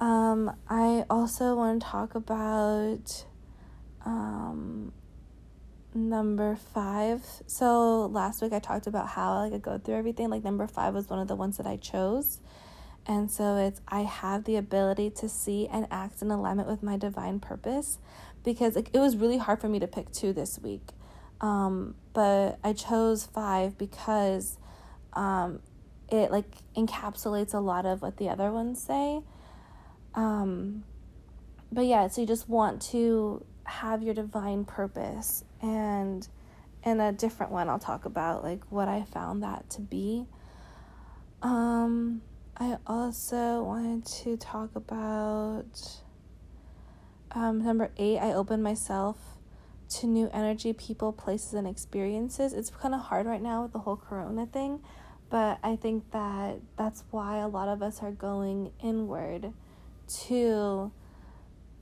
Um, 0.01 0.57
I 0.69 1.05
also 1.09 1.55
want 1.55 1.81
to 1.81 1.89
talk 1.89 2.15
about 2.17 3.25
um, 4.05 4.93
number 5.99 6.57
five. 6.57 7.25
So 7.47 8.07
last 8.07 8.41
week 8.41 8.53
I 8.53 8.59
talked 8.59 8.87
about 8.87 9.09
how 9.09 9.41
like 9.41 9.53
I 9.53 9.59
go 9.59 9.79
through 9.79 9.97
everything. 9.97 10.31
Like 10.31 10.45
number 10.45 10.67
five 10.67 10.95
was 10.95 11.09
one 11.09 11.19
of 11.19 11.29
the 11.29 11.37
ones 11.37 11.57
that 11.57 11.67
I 11.67 11.77
chose. 11.77 12.39
And 13.07 13.31
so 13.31 13.57
it's 13.57 13.81
I 13.89 14.03
have 14.03 14.45
the 14.45 14.57
ability 14.57 15.11
to 15.11 15.29
see 15.29 15.67
and 15.67 15.87
act 15.91 16.23
in 16.23 16.31
alignment 16.31 16.69
with 16.69 16.83
my 16.83 16.97
divine 16.97 17.41
purpose 17.41 17.99
because 18.45 18.77
it, 18.77 18.91
it 18.93 18.99
was 18.99 19.17
really 19.17 19.39
hard 19.39 19.61
for 19.61 19.69
me 19.69 19.79
to 19.79 19.87
pick 19.87 20.13
two 20.13 20.33
this 20.33 20.59
week. 20.59 20.89
Um, 21.41 21.95
but 22.13 22.59
I 22.63 22.73
chose 22.73 23.25
five 23.25 23.79
because 23.79 24.59
um, 25.15 25.61
it 26.11 26.31
like 26.31 26.47
encapsulates 26.77 27.55
a 27.55 27.61
lot 27.61 27.87
of 27.87 28.03
what 28.03 28.17
the 28.17 28.29
other 28.29 28.53
ones 28.53 28.83
say. 28.83 29.21
Um, 30.15 30.85
but 31.71 31.87
yeah, 31.87 32.09
so 32.09 32.21
you 32.21 32.27
just 32.27 32.49
want 32.49 32.83
to 32.91 33.45
have 33.65 34.03
your 34.03 34.15
divine 34.15 34.65
purpose 34.65 35.45
and 35.63 36.27
in 36.85 37.01
a 37.01 37.13
different 37.13 37.53
one 37.53 37.69
I'll 37.69 37.79
talk 37.79 38.05
about 38.05 38.45
like 38.45 38.63
what 38.71 38.89
I 38.89 39.05
found 39.05 39.43
that 39.43 39.69
to 39.71 39.81
be. 39.81 40.27
Um 41.43 42.23
I 42.57 42.79
also 42.87 43.63
wanted 43.63 44.05
to 44.25 44.37
talk 44.37 44.75
about 44.75 46.03
um 47.33 47.63
number 47.63 47.91
8 47.97 48.19
I 48.19 48.33
open 48.33 48.63
myself 48.63 49.17
to 49.89 50.07
new 50.07 50.29
energy, 50.33 50.73
people, 50.73 51.13
places 51.13 51.55
and 51.55 51.67
experiences. 51.67 52.53
It's 52.53 52.71
kind 52.71 52.95
of 52.95 53.01
hard 53.01 53.27
right 53.27 53.41
now 53.41 53.63
with 53.63 53.73
the 53.73 53.79
whole 53.79 53.97
corona 53.97 54.47
thing, 54.47 54.81
but 55.31 55.59
I 55.63 55.77
think 55.77 56.11
that 56.13 56.61
that's 56.77 57.05
why 57.11 57.39
a 57.39 57.49
lot 57.49 57.69
of 57.69 57.83
us 57.83 58.03
are 58.03 58.11
going 58.11 58.73
inward 58.83 59.53
to 60.27 60.93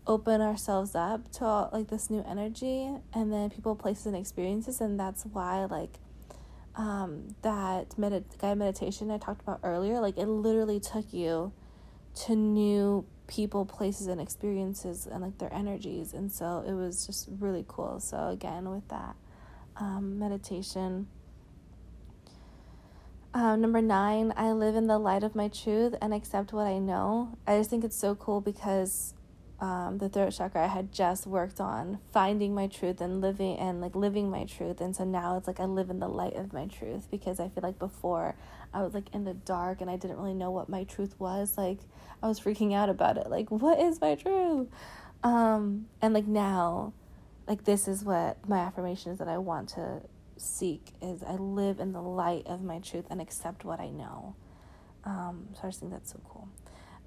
open 0.07 0.41
ourselves 0.41 0.95
up 0.95 1.31
to 1.33 1.45
all, 1.45 1.71
like 1.73 1.89
this 1.89 2.11
new 2.11 2.25
energy 2.29 2.91
and 3.13 3.33
then 3.33 3.51
people 3.51 3.75
places 3.75 4.07
and 4.07 4.17
experiences 4.17 4.81
and 4.81 4.99
that's 4.99 5.25
why 5.25 5.65
like 5.65 5.99
um 6.77 7.35
that 7.43 7.99
med- 7.99 8.25
guided 8.39 8.59
meditation 8.59 9.11
i 9.11 9.19
talked 9.19 9.41
about 9.41 9.59
earlier 9.63 10.01
like 10.01 10.17
it 10.17 10.27
literally 10.27 10.79
took 10.79 11.13
you 11.13 11.53
to 12.15 12.35
new 12.37 13.05
people 13.27 13.65
places 13.65 14.07
and 14.07 14.21
experiences 14.21 15.07
and 15.07 15.23
like 15.23 15.39
their 15.39 15.53
energies. 15.53 16.13
And 16.13 16.31
so 16.31 16.65
it 16.67 16.73
was 16.73 17.07
just 17.07 17.29
really 17.39 17.65
cool. 17.67 18.01
So 18.01 18.29
again 18.29 18.71
with 18.71 18.89
that 18.89 19.17
um, 19.77 20.19
meditation. 20.19 21.09
Um, 23.35 23.61
number 23.61 23.83
nine 23.83 24.33
i 24.35 24.51
live 24.53 24.77
in 24.77 24.87
the 24.87 24.99
light 24.99 25.23
of 25.23 25.35
my 25.35 25.49
truth 25.49 25.95
and 26.01 26.15
accept 26.15 26.55
what 26.55 26.67
i 26.67 26.79
know. 26.79 27.37
I 27.47 27.59
just 27.59 27.69
think 27.69 27.85
it's 27.85 27.97
so 27.97 28.15
cool 28.15 28.41
because 28.41 29.13
um, 29.59 29.99
the 29.99 30.09
throat 30.09 30.35
chakra 30.37 30.65
I 30.65 30.67
had 30.67 30.93
just 30.93 31.27
worked 31.27 31.61
on 31.61 31.99
finding 32.13 32.55
my 32.55 32.67
truth 32.67 33.01
and 33.01 33.23
living 33.23 33.57
and 33.57 33.81
like 33.81 33.95
living 33.95 34.31
my 34.31 34.45
truth. 34.45 34.81
And 34.81 34.95
so 34.95 35.05
now 35.05 35.37
it's 35.39 35.47
like 35.47 35.61
I 35.61 35.65
live 35.65 35.89
in 35.89 35.99
the 35.99 36.09
light 36.09 36.35
of 36.35 36.53
my 36.53 36.67
truth 36.67 37.09
because 37.11 37.41
I 37.41 37.49
feel 37.49 37.63
like 37.63 37.79
before 37.79 38.37
I 38.75 38.83
was 38.83 38.93
like 38.93 39.15
in 39.15 39.25
the 39.25 39.33
dark 39.33 39.81
and 39.81 39.89
I 39.89 39.97
didn't 39.97 40.19
really 40.19 40.35
know 40.35 40.51
what 40.51 40.69
my 40.69 40.85
truth 40.85 41.15
was 41.19 41.57
like 41.57 41.79
I 42.23 42.29
was 42.29 42.39
freaking 42.39 42.75
out 42.75 42.91
about 42.91 43.17
it. 43.17 43.29
Like 43.29 43.51
what 43.51 43.81
is 43.81 44.01
my 44.01 44.15
truth? 44.15 44.69
Um 45.23 45.87
and 46.03 46.13
like 46.13 46.27
now 46.27 46.93
like 47.49 47.65
this 47.65 47.89
is 47.89 48.05
what 48.05 48.47
my 48.47 48.59
affirmation 48.59 49.13
is 49.13 49.19
that 49.19 49.29
I 49.29 49.39
want 49.39 49.71
to 49.71 50.03
seek 50.37 50.93
is 51.01 51.23
I 51.23 51.37
live 51.37 51.81
in 51.81 51.93
the 51.93 52.03
light 52.03 52.47
of 52.47 52.63
my 52.63 52.79
truth 52.81 53.07
and 53.09 53.23
accept 53.23 53.65
what 53.65 53.81
I 53.81 53.89
know. 53.89 54.35
Um 55.05 55.49
so 55.55 55.61
I 55.65 55.69
just 55.69 55.81
think 55.81 55.93
that's 55.93 56.13
so 56.13 56.21
cool 56.29 56.49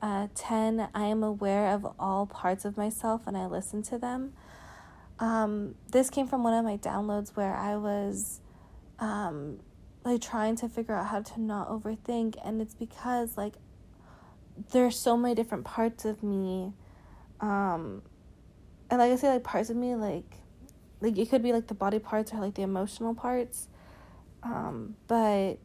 uh, 0.01 0.27
10, 0.33 0.89
I 0.93 1.05
am 1.05 1.23
aware 1.23 1.73
of 1.73 1.87
all 1.99 2.25
parts 2.25 2.65
of 2.65 2.77
myself 2.77 3.23
and 3.27 3.37
I 3.37 3.45
listen 3.45 3.83
to 3.83 3.97
them. 3.97 4.33
Um, 5.19 5.75
this 5.91 6.09
came 6.09 6.27
from 6.27 6.43
one 6.43 6.53
of 6.53 6.63
my 6.63 6.77
downloads 6.77 7.35
where 7.35 7.53
I 7.53 7.75
was 7.75 8.39
um, 8.99 9.59
like 10.05 10.21
trying 10.21 10.55
to 10.57 10.69
figure 10.69 10.95
out 10.95 11.07
how 11.07 11.21
to 11.21 11.41
not 11.41 11.69
overthink. 11.69 12.35
And 12.43 12.61
it's 12.61 12.73
because, 12.73 13.37
like, 13.37 13.55
there's 14.71 14.97
so 14.97 15.17
many 15.17 15.35
different 15.35 15.65
parts 15.65 16.05
of 16.05 16.23
me. 16.23 16.73
Um, 17.41 18.01
and 18.89 18.99
like 18.99 19.11
I 19.11 19.15
say, 19.17 19.29
like 19.29 19.43
parts 19.43 19.69
of 19.69 19.75
me, 19.75 19.95
like, 19.95 20.37
like 21.01 21.17
it 21.17 21.29
could 21.29 21.43
be 21.43 21.53
like 21.53 21.67
the 21.67 21.73
body 21.73 21.99
parts 21.99 22.33
or 22.33 22.39
like 22.39 22.55
the 22.55 22.61
emotional 22.61 23.13
parts. 23.13 23.67
Um, 24.43 24.95
but 25.07 25.55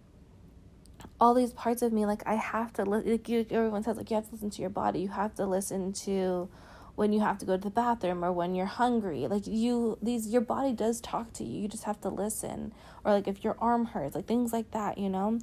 all 1.20 1.34
these 1.34 1.52
parts 1.52 1.82
of 1.82 1.92
me, 1.92 2.06
like 2.06 2.22
I 2.26 2.34
have 2.34 2.72
to, 2.74 2.84
li- 2.84 3.10
like 3.12 3.28
you, 3.28 3.46
everyone 3.50 3.82
says, 3.82 3.96
like 3.96 4.10
you 4.10 4.16
have 4.16 4.26
to 4.26 4.32
listen 4.32 4.50
to 4.50 4.60
your 4.60 4.70
body. 4.70 5.00
You 5.00 5.08
have 5.08 5.34
to 5.36 5.46
listen 5.46 5.92
to 6.04 6.48
when 6.96 7.12
you 7.12 7.20
have 7.20 7.38
to 7.38 7.46
go 7.46 7.56
to 7.56 7.62
the 7.62 7.70
bathroom 7.70 8.24
or 8.24 8.32
when 8.32 8.54
you're 8.54 8.66
hungry. 8.66 9.26
Like 9.26 9.46
you, 9.46 9.98
these, 10.02 10.28
your 10.28 10.40
body 10.40 10.72
does 10.72 11.00
talk 11.00 11.32
to 11.34 11.44
you. 11.44 11.62
You 11.62 11.68
just 11.68 11.84
have 11.84 12.00
to 12.02 12.08
listen. 12.08 12.72
Or 13.04 13.12
like 13.12 13.28
if 13.28 13.44
your 13.44 13.56
arm 13.58 13.86
hurts, 13.86 14.14
like 14.14 14.26
things 14.26 14.52
like 14.52 14.70
that, 14.72 14.98
you 14.98 15.08
know? 15.08 15.38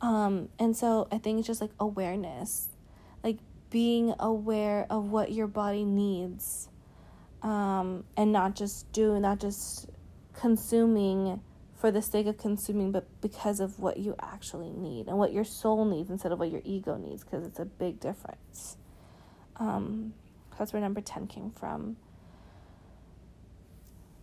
Um, 0.00 0.48
and 0.58 0.76
so 0.76 1.08
I 1.12 1.18
think 1.18 1.38
it's 1.38 1.46
just 1.46 1.60
like 1.60 1.70
awareness, 1.78 2.68
like 3.22 3.38
being 3.70 4.14
aware 4.18 4.86
of 4.90 5.10
what 5.10 5.32
your 5.32 5.46
body 5.46 5.84
needs. 5.84 6.68
Um, 7.42 8.04
and 8.16 8.32
not 8.32 8.54
just 8.54 8.90
doing, 8.92 9.22
not 9.22 9.40
just 9.40 9.88
consuming 10.34 11.40
for 11.82 11.90
the 11.90 12.00
sake 12.00 12.28
of 12.28 12.38
consuming, 12.38 12.92
but 12.92 13.08
because 13.20 13.58
of 13.58 13.80
what 13.80 13.96
you 13.96 14.14
actually 14.22 14.70
need 14.70 15.08
and 15.08 15.18
what 15.18 15.32
your 15.32 15.42
soul 15.42 15.84
needs 15.84 16.10
instead 16.10 16.30
of 16.30 16.38
what 16.38 16.48
your 16.48 16.60
ego 16.64 16.96
needs, 16.96 17.24
because 17.24 17.44
it's 17.44 17.58
a 17.58 17.64
big 17.64 17.98
difference. 17.98 18.76
Um, 19.56 20.14
that's 20.56 20.72
where 20.72 20.80
number 20.80 21.00
10 21.00 21.26
came 21.26 21.50
from. 21.50 21.96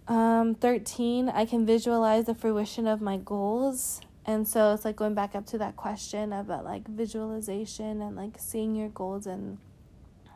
Um, 0.08 0.56
13, 0.56 1.28
I 1.28 1.44
can 1.44 1.66
visualize 1.66 2.28
the 2.28 2.34
fruition 2.34 2.88
of 2.88 3.02
my 3.02 3.18
goals. 3.18 4.00
And 4.26 4.48
so 4.48 4.74
it's 4.74 4.86
like 4.86 4.96
going 4.96 5.14
back 5.14 5.36
up 5.36 5.46
to 5.48 5.58
that 5.58 5.76
question 5.76 6.32
about 6.32 6.64
like 6.64 6.88
visualization 6.88 8.02
and 8.02 8.16
like 8.16 8.38
seeing 8.40 8.74
your 8.74 8.88
goals 8.88 9.28
and 9.28 9.58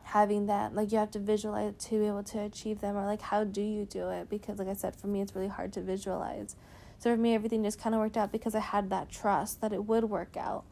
having 0.07 0.47
that 0.47 0.75
like 0.75 0.91
you 0.91 0.97
have 0.97 1.09
to 1.09 1.19
visualize 1.19 1.73
to 1.79 1.97
be 1.97 2.05
able 2.05 2.21
to 2.21 2.39
achieve 2.41 2.81
them 2.81 2.97
or 2.97 3.05
like 3.05 3.21
how 3.21 3.45
do 3.45 3.61
you 3.61 3.85
do 3.85 4.09
it 4.09 4.29
because 4.29 4.59
like 4.59 4.67
i 4.67 4.73
said 4.73 4.93
for 4.93 5.07
me 5.07 5.21
it's 5.21 5.33
really 5.33 5.47
hard 5.47 5.71
to 5.71 5.81
visualize 5.81 6.57
so 7.03 7.13
for 7.13 7.17
me, 7.17 7.35
everything 7.35 7.65
just 7.65 7.79
kind 7.79 7.93
of 7.93 7.99
worked 7.99 8.15
out 8.15 8.31
because 8.31 8.55
I 8.55 8.61
had 8.61 8.89
that 8.91 9.09
trust 9.09 9.59
that 9.59 9.73
it 9.73 9.83
would 9.83 10.05
work 10.05 10.37
out. 10.37 10.63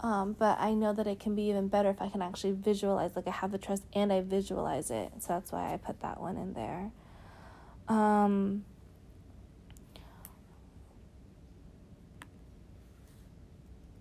Um, 0.00 0.32
but 0.32 0.58
I 0.58 0.72
know 0.72 0.94
that 0.94 1.06
it 1.06 1.20
can 1.20 1.34
be 1.34 1.42
even 1.50 1.68
better 1.68 1.90
if 1.90 2.00
I 2.00 2.08
can 2.08 2.22
actually 2.22 2.52
visualize, 2.52 3.14
like 3.14 3.28
I 3.28 3.32
have 3.32 3.52
the 3.52 3.58
trust 3.58 3.82
and 3.92 4.10
I 4.10 4.22
visualize 4.22 4.90
it. 4.90 5.12
So 5.18 5.34
that's 5.34 5.52
why 5.52 5.74
I 5.74 5.76
put 5.76 6.00
that 6.00 6.22
one 6.22 6.38
in 6.38 6.54
there. 6.54 6.90
Um, 7.86 8.64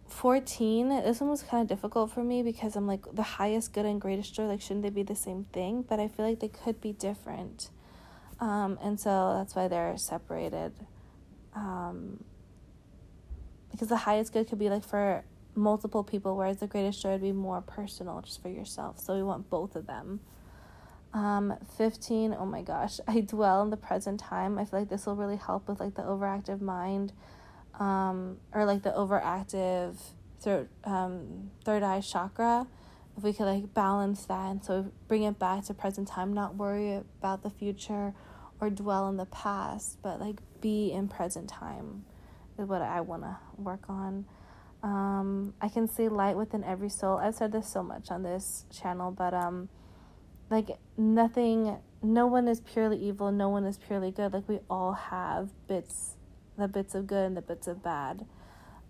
Fourteen. 0.08 0.88
This 0.88 1.20
one 1.20 1.30
was 1.30 1.44
kind 1.44 1.62
of 1.62 1.68
difficult 1.68 2.12
for 2.12 2.24
me 2.24 2.44
because 2.44 2.78
I'm 2.78 2.88
like 2.88 3.14
the 3.14 3.24
highest 3.24 3.74
good 3.74 3.86
and 3.86 4.00
greatest 4.00 4.34
joy. 4.34 4.46
Like, 4.46 4.62
shouldn't 4.62 4.84
they 4.84 4.90
be 4.90 5.04
the 5.04 5.16
same 5.18 5.48
thing? 5.52 5.82
But 5.82 6.00
I 6.00 6.08
feel 6.08 6.26
like 6.26 6.40
they 6.40 6.48
could 6.48 6.80
be 6.80 6.94
different, 6.94 7.72
um, 8.40 8.80
and 8.82 8.98
so 8.98 9.36
that's 9.38 9.54
why 9.54 9.68
they're 9.68 9.98
separated 9.98 10.72
um, 11.58 12.24
because 13.72 13.88
the 13.88 13.98
highest 13.98 14.32
good 14.32 14.48
could 14.48 14.60
be 14.60 14.70
like 14.70 14.84
for 14.84 15.24
multiple 15.56 16.04
people, 16.04 16.36
whereas 16.36 16.58
the 16.58 16.68
greatest 16.68 17.02
joy 17.02 17.14
would 17.14 17.22
be 17.22 17.32
more 17.32 17.62
personal, 17.62 18.22
just 18.22 18.42
for 18.42 18.50
yourself. 18.50 19.00
So 19.00 19.16
we 19.16 19.24
want 19.24 19.50
both 19.50 19.76
of 19.76 19.88
them. 19.88 20.20
Um, 21.14 21.56
15, 21.78 22.36
oh 22.38 22.46
my 22.46 22.62
gosh, 22.62 23.00
I 23.08 23.22
dwell 23.22 23.64
in 23.64 23.72
the 23.72 23.78
present 23.78 24.20
time. 24.20 24.60
I 24.60 24.66
feel 24.66 24.80
like 24.80 24.90
this 24.90 25.06
will 25.06 25.16
really 25.16 25.38
help 25.38 25.68
with 25.68 25.80
like 25.80 25.96
the 25.96 26.04
overactive 26.04 26.62
mind 26.62 27.14
um, 27.80 28.38
or 28.54 28.66
like 28.66 28.84
the 28.84 28.92
overactive 28.92 29.96
third, 30.40 30.70
um, 30.84 31.50
third 31.64 31.82
eye 31.82 32.02
chakra. 32.02 32.68
If 33.18 33.24
we 33.24 33.34
could 33.34 33.46
like 33.46 33.74
balance 33.74 34.26
that 34.26 34.52
and 34.52 34.64
so 34.64 34.92
bring 35.08 35.24
it 35.24 35.40
back 35.40 35.66
to 35.66 35.74
present 35.74 36.08
time, 36.08 36.34
not 36.34 36.56
worry 36.56 37.02
about 37.20 37.42
the 37.42 37.50
future 37.50 38.14
or 38.60 38.70
dwell 38.70 39.10
in 39.10 39.18
the 39.18 39.26
past, 39.26 39.98
but 40.04 40.20
like 40.20 40.40
be 40.62 40.92
in 40.92 41.08
present 41.08 41.50
time 41.50 42.06
is 42.58 42.68
what 42.68 42.82
I 42.82 43.02
want 43.02 43.24
to 43.24 43.38
work 43.58 43.90
on. 43.90 44.26
Um, 44.84 45.54
I 45.62 45.70
can 45.70 45.88
see 45.88 46.08
light 46.08 46.38
within 46.38 46.64
every 46.64 46.90
soul. 46.90 47.18
I've 47.18 47.36
said 47.36 47.52
this 47.52 47.68
so 47.68 47.84
much 47.84 48.12
on 48.12 48.24
this 48.24 48.66
channel, 48.72 49.12
but 49.12 49.34
um, 49.34 49.70
like 50.50 50.78
nothing, 50.98 51.78
no 52.02 52.28
one 52.28 52.48
is 52.48 52.62
purely 52.62 52.98
evil. 52.98 53.32
No 53.32 53.50
one 53.50 53.66
is 53.66 53.78
purely 53.78 54.12
good. 54.12 54.34
Like 54.34 54.48
we 54.48 54.60
all 54.70 54.94
have 54.94 55.50
bits, 55.68 56.16
the 56.58 56.68
bits 56.68 56.96
of 56.96 57.08
good 57.08 57.26
and 57.26 57.36
the 57.36 57.42
bits 57.42 57.68
of 57.68 57.84
bad. 57.84 58.26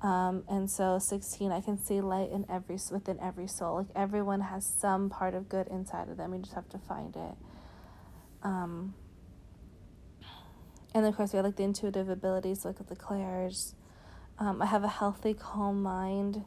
Um, 0.01 0.43
and 0.47 0.69
so 0.69 0.99
16, 0.99 1.51
I 1.51 1.61
can 1.61 1.77
see 1.77 2.01
light 2.01 2.29
in 2.31 2.45
every 2.49 2.77
within 2.91 3.19
every 3.19 3.47
soul. 3.47 3.77
Like 3.77 3.87
everyone 3.95 4.41
has 4.41 4.65
some 4.65 5.09
part 5.09 5.33
of 5.33 5.49
good 5.49 5.67
inside 5.67 6.09
of 6.09 6.17
them. 6.17 6.33
You 6.33 6.41
just 6.41 6.53
have 6.53 6.69
to 6.69 6.77
find 6.77 7.15
it. 7.15 7.35
Um, 8.43 8.93
and 10.97 11.05
of 11.05 11.15
course, 11.15 11.33
we 11.33 11.37
have 11.37 11.45
like 11.45 11.55
the 11.55 11.63
intuitive 11.63 12.09
abilities, 12.09 12.65
like 12.65 12.79
with 12.79 12.89
the 12.89 12.95
clairs. 12.95 13.75
Um, 14.39 14.61
I 14.61 14.65
have 14.65 14.83
a 14.83 14.87
healthy, 14.87 15.33
calm 15.33 15.81
mind 15.81 16.45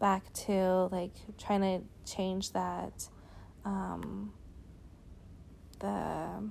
back 0.00 0.32
to 0.32 0.88
like 0.92 1.14
trying 1.38 1.60
to 1.60 1.82
change 2.10 2.52
that. 2.52 3.08
Um, 3.64 4.32
the 5.80 6.50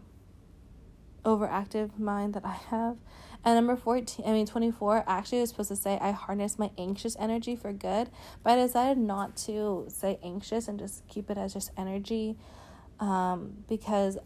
overactive 1.26 1.98
mind 1.98 2.34
that 2.34 2.46
I 2.46 2.54
have. 2.70 2.98
And 3.46 3.56
number 3.56 3.76
14, 3.76 4.26
I 4.26 4.32
mean 4.32 4.46
24, 4.46 5.04
actually 5.08 5.40
I 5.40 5.42
was 5.42 5.50
supposed 5.50 5.70
to 5.70 5.76
say 5.76 5.98
I 6.00 6.12
harness 6.12 6.58
my 6.58 6.72
anxious 6.78 7.16
energy 7.20 7.56
for 7.56 7.74
good, 7.74 8.10
but 8.44 8.58
I 8.58 8.62
decided 8.62 8.98
not 8.98 9.36
to 9.38 9.86
say 9.90 10.20
anxious 10.24 10.68
and 10.68 10.80
just 10.80 11.08
keep 11.08 11.30
it 11.30 11.38
as 11.38 11.54
just 11.54 11.72
energy 11.78 12.38
um, 13.00 13.64
because 13.68 14.18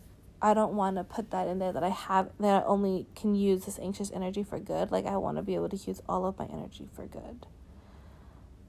I 0.41 0.53
don't 0.53 0.73
want 0.73 0.97
to 0.97 1.03
put 1.03 1.31
that 1.31 1.47
in 1.47 1.59
there 1.59 1.71
that 1.71 1.83
I 1.83 1.89
have 1.89 2.29
that 2.39 2.63
I 2.63 2.65
only 2.65 3.07
can 3.15 3.33
use 3.35 3.65
this 3.65 3.79
anxious 3.79 4.11
energy 4.11 4.43
for 4.43 4.59
good. 4.59 4.91
Like 4.91 5.05
I 5.05 5.17
want 5.17 5.37
to 5.37 5.43
be 5.43 5.55
able 5.55 5.69
to 5.69 5.77
use 5.77 6.01
all 6.07 6.25
of 6.25 6.37
my 6.37 6.45
energy 6.45 6.87
for 6.93 7.05
good. 7.05 7.45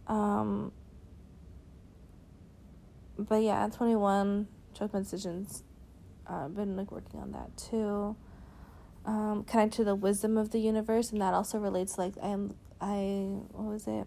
Um 0.06 0.72
but 3.18 3.42
yeah, 3.42 3.64
at 3.64 3.72
21 3.72 4.46
judgment 4.72 5.04
decisions. 5.04 5.64
Uh, 6.28 6.44
I've 6.44 6.54
been 6.54 6.76
like 6.76 6.92
working 6.92 7.20
on 7.20 7.32
that 7.32 7.56
too. 7.56 8.16
Um, 9.04 9.44
connect 9.44 9.74
to 9.74 9.84
the 9.84 9.94
wisdom 9.94 10.36
of 10.36 10.50
the 10.50 10.60
universe, 10.60 11.10
and 11.10 11.20
that 11.20 11.34
also 11.34 11.58
relates 11.58 11.98
like 11.98 12.14
I 12.22 12.28
am 12.28 12.54
I 12.80 13.40
what 13.52 13.72
was 13.72 13.86
it? 13.86 14.06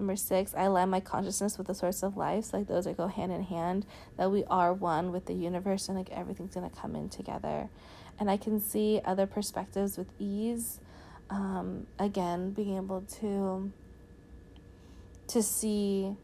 Number 0.00 0.16
six, 0.16 0.54
I 0.54 0.62
align 0.62 0.88
my 0.88 1.00
consciousness 1.00 1.58
with 1.58 1.66
the 1.66 1.74
source 1.74 2.02
of 2.02 2.16
life. 2.16 2.46
So, 2.46 2.56
like, 2.56 2.68
those 2.68 2.86
are 2.86 2.94
go 2.94 3.06
hand 3.06 3.32
in 3.32 3.42
hand, 3.42 3.84
that 4.16 4.30
we 4.30 4.44
are 4.44 4.72
one 4.72 5.12
with 5.12 5.26
the 5.26 5.34
universe 5.34 5.88
and, 5.88 5.98
like, 5.98 6.08
everything's 6.10 6.54
going 6.54 6.68
to 6.68 6.74
come 6.74 6.96
in 6.96 7.10
together. 7.10 7.68
And 8.18 8.30
I 8.30 8.38
can 8.38 8.60
see 8.60 9.02
other 9.04 9.26
perspectives 9.26 9.98
with 9.98 10.08
ease. 10.18 10.80
Um, 11.28 11.86
again, 11.98 12.52
being 12.52 12.78
able 12.78 13.02
to 13.20 13.70
to 15.28 15.42
see 15.42 16.16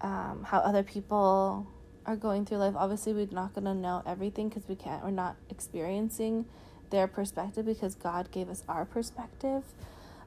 um, 0.00 0.44
how 0.44 0.58
other 0.58 0.82
people 0.82 1.68
are 2.04 2.16
going 2.16 2.44
through 2.44 2.58
life. 2.58 2.74
Obviously, 2.76 3.12
we're 3.12 3.28
not 3.30 3.54
going 3.54 3.64
to 3.64 3.74
know 3.74 4.02
everything 4.04 4.48
because 4.48 4.68
we 4.68 4.74
can't, 4.74 5.04
we're 5.04 5.10
not 5.12 5.36
experiencing 5.50 6.46
their 6.90 7.06
perspective 7.06 7.64
because 7.64 7.94
God 7.94 8.30
gave 8.32 8.50
us 8.50 8.64
our 8.68 8.84
perspective. 8.84 9.62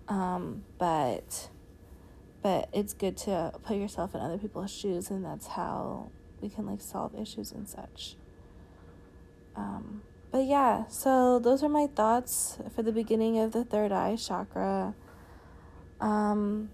Um, 0.08 0.64
but 0.80 1.50
but 2.42 2.70
it's 2.74 2.94
good 2.94 3.18
to 3.18 3.54
put 3.64 3.78
yourself 3.78 4.16
in 4.16 4.22
other 4.22 4.38
people's 4.38 4.72
shoes 4.72 5.10
and 5.10 5.24
that's 5.24 5.48
how 5.48 6.10
we 6.42 6.50
can 6.50 6.66
like 6.66 6.82
solve 6.82 7.14
issues 7.16 7.52
and 7.52 7.68
such. 7.68 8.16
Um, 9.56 10.02
but 10.32 10.46
yeah 10.46 10.88
so 10.88 11.40
those 11.40 11.62
are 11.62 11.70
my 11.70 11.88
thoughts 11.88 12.58
for 12.74 12.84
the 12.84 12.92
beginning 12.92 13.38
of 13.40 13.52
the 13.52 13.64
third 13.64 13.92
eye 13.92 14.16
chakra. 14.16 14.96
Um, 16.00 16.70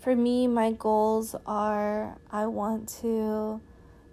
for 0.00 0.16
me 0.16 0.46
my 0.46 0.72
goals 0.72 1.36
are 1.46 2.18
i 2.30 2.46
want 2.46 2.88
to 2.88 3.60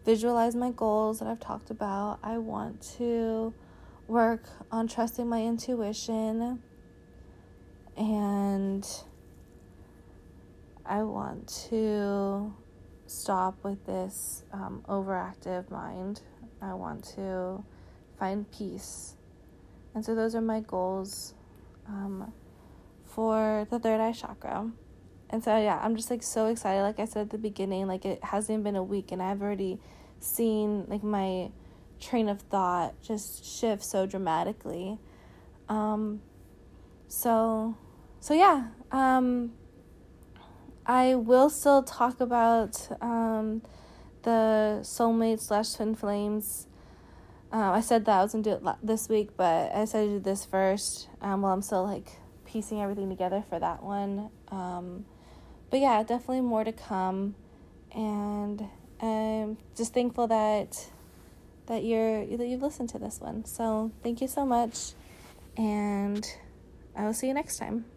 visualize 0.05 0.53
my 0.53 0.69
goals 0.71 1.19
that 1.19 1.27
i've 1.27 1.39
talked 1.39 1.69
about. 1.69 2.19
I 2.23 2.37
want 2.37 2.81
to 2.97 3.53
work 4.07 4.43
on 4.71 4.87
trusting 4.87 5.27
my 5.27 5.43
intuition 5.43 6.61
and 7.97 8.87
I 10.87 11.03
want 11.03 11.47
to 11.69 12.53
stop 13.05 13.63
with 13.63 13.85
this 13.85 14.43
um, 14.53 14.83
overactive 14.87 15.69
mind. 15.69 16.21
I 16.61 16.73
want 16.73 17.03
to 17.15 17.63
find 18.19 18.49
peace. 18.51 19.15
And 19.93 20.03
so, 20.03 20.15
those 20.15 20.35
are 20.35 20.41
my 20.41 20.61
goals 20.61 21.33
um, 21.87 22.33
for 23.03 23.67
the 23.69 23.79
third 23.79 23.99
eye 23.99 24.11
chakra. 24.11 24.69
And 25.29 25.43
so, 25.43 25.57
yeah, 25.57 25.79
I'm 25.81 25.95
just 25.95 26.09
like 26.09 26.23
so 26.23 26.47
excited. 26.47 26.81
Like 26.81 26.99
I 26.99 27.05
said 27.05 27.23
at 27.23 27.29
the 27.31 27.37
beginning, 27.37 27.87
like 27.87 28.05
it 28.05 28.23
hasn't 28.23 28.63
been 28.63 28.75
a 28.75 28.83
week, 28.83 29.11
and 29.11 29.21
I've 29.21 29.41
already 29.41 29.79
seen 30.19 30.85
like 30.87 31.03
my 31.03 31.51
train 31.99 32.29
of 32.29 32.41
thought 32.41 33.01
just 33.01 33.43
shift 33.45 33.83
so 33.83 34.05
dramatically. 34.05 34.99
Um, 35.67 36.21
so 37.07 37.75
so 38.19 38.33
yeah 38.33 38.67
um 38.91 39.51
i 40.87 41.13
will 41.13 41.49
still 41.49 41.83
talk 41.83 42.19
about 42.19 42.87
um 43.01 43.61
the 44.23 44.79
soulmate 44.81 45.39
slash 45.39 45.73
twin 45.73 45.95
flames. 45.95 46.67
Uh, 47.53 47.71
i 47.71 47.81
said 47.81 48.03
that 48.05 48.19
i 48.19 48.23
was 48.23 48.31
gonna 48.33 48.43
do 48.43 48.51
it 48.51 48.75
this 48.83 49.07
week 49.07 49.29
but 49.37 49.71
i 49.73 49.81
decided 49.81 50.07
to 50.07 50.13
do 50.13 50.19
this 50.19 50.43
first 50.43 51.07
um, 51.21 51.41
while 51.41 51.53
i'm 51.53 51.61
still 51.61 51.83
like 51.85 52.17
piecing 52.47 52.81
everything 52.81 53.09
together 53.09 53.43
for 53.47 53.59
that 53.59 53.83
one. 53.83 54.29
Um, 54.49 55.05
but 55.69 55.79
yeah 55.79 56.01
definitely 56.01 56.41
more 56.41 56.63
to 56.63 56.71
come. 56.71 57.35
And 57.91 58.67
i'm 59.01 59.57
just 59.75 59.93
thankful 59.93 60.27
that 60.27 60.89
that 61.67 61.83
you're 61.83 62.25
that 62.37 62.47
you've 62.47 62.61
listened 62.61 62.89
to 62.89 62.99
this 62.99 63.19
one. 63.19 63.45
So 63.45 63.91
thank 64.01 64.21
you 64.21 64.27
so 64.27 64.45
much 64.45 64.93
and 65.55 66.25
I 66.95 67.05
will 67.05 67.13
see 67.13 67.27
you 67.27 67.33
next 67.33 67.57
time. 67.57 67.96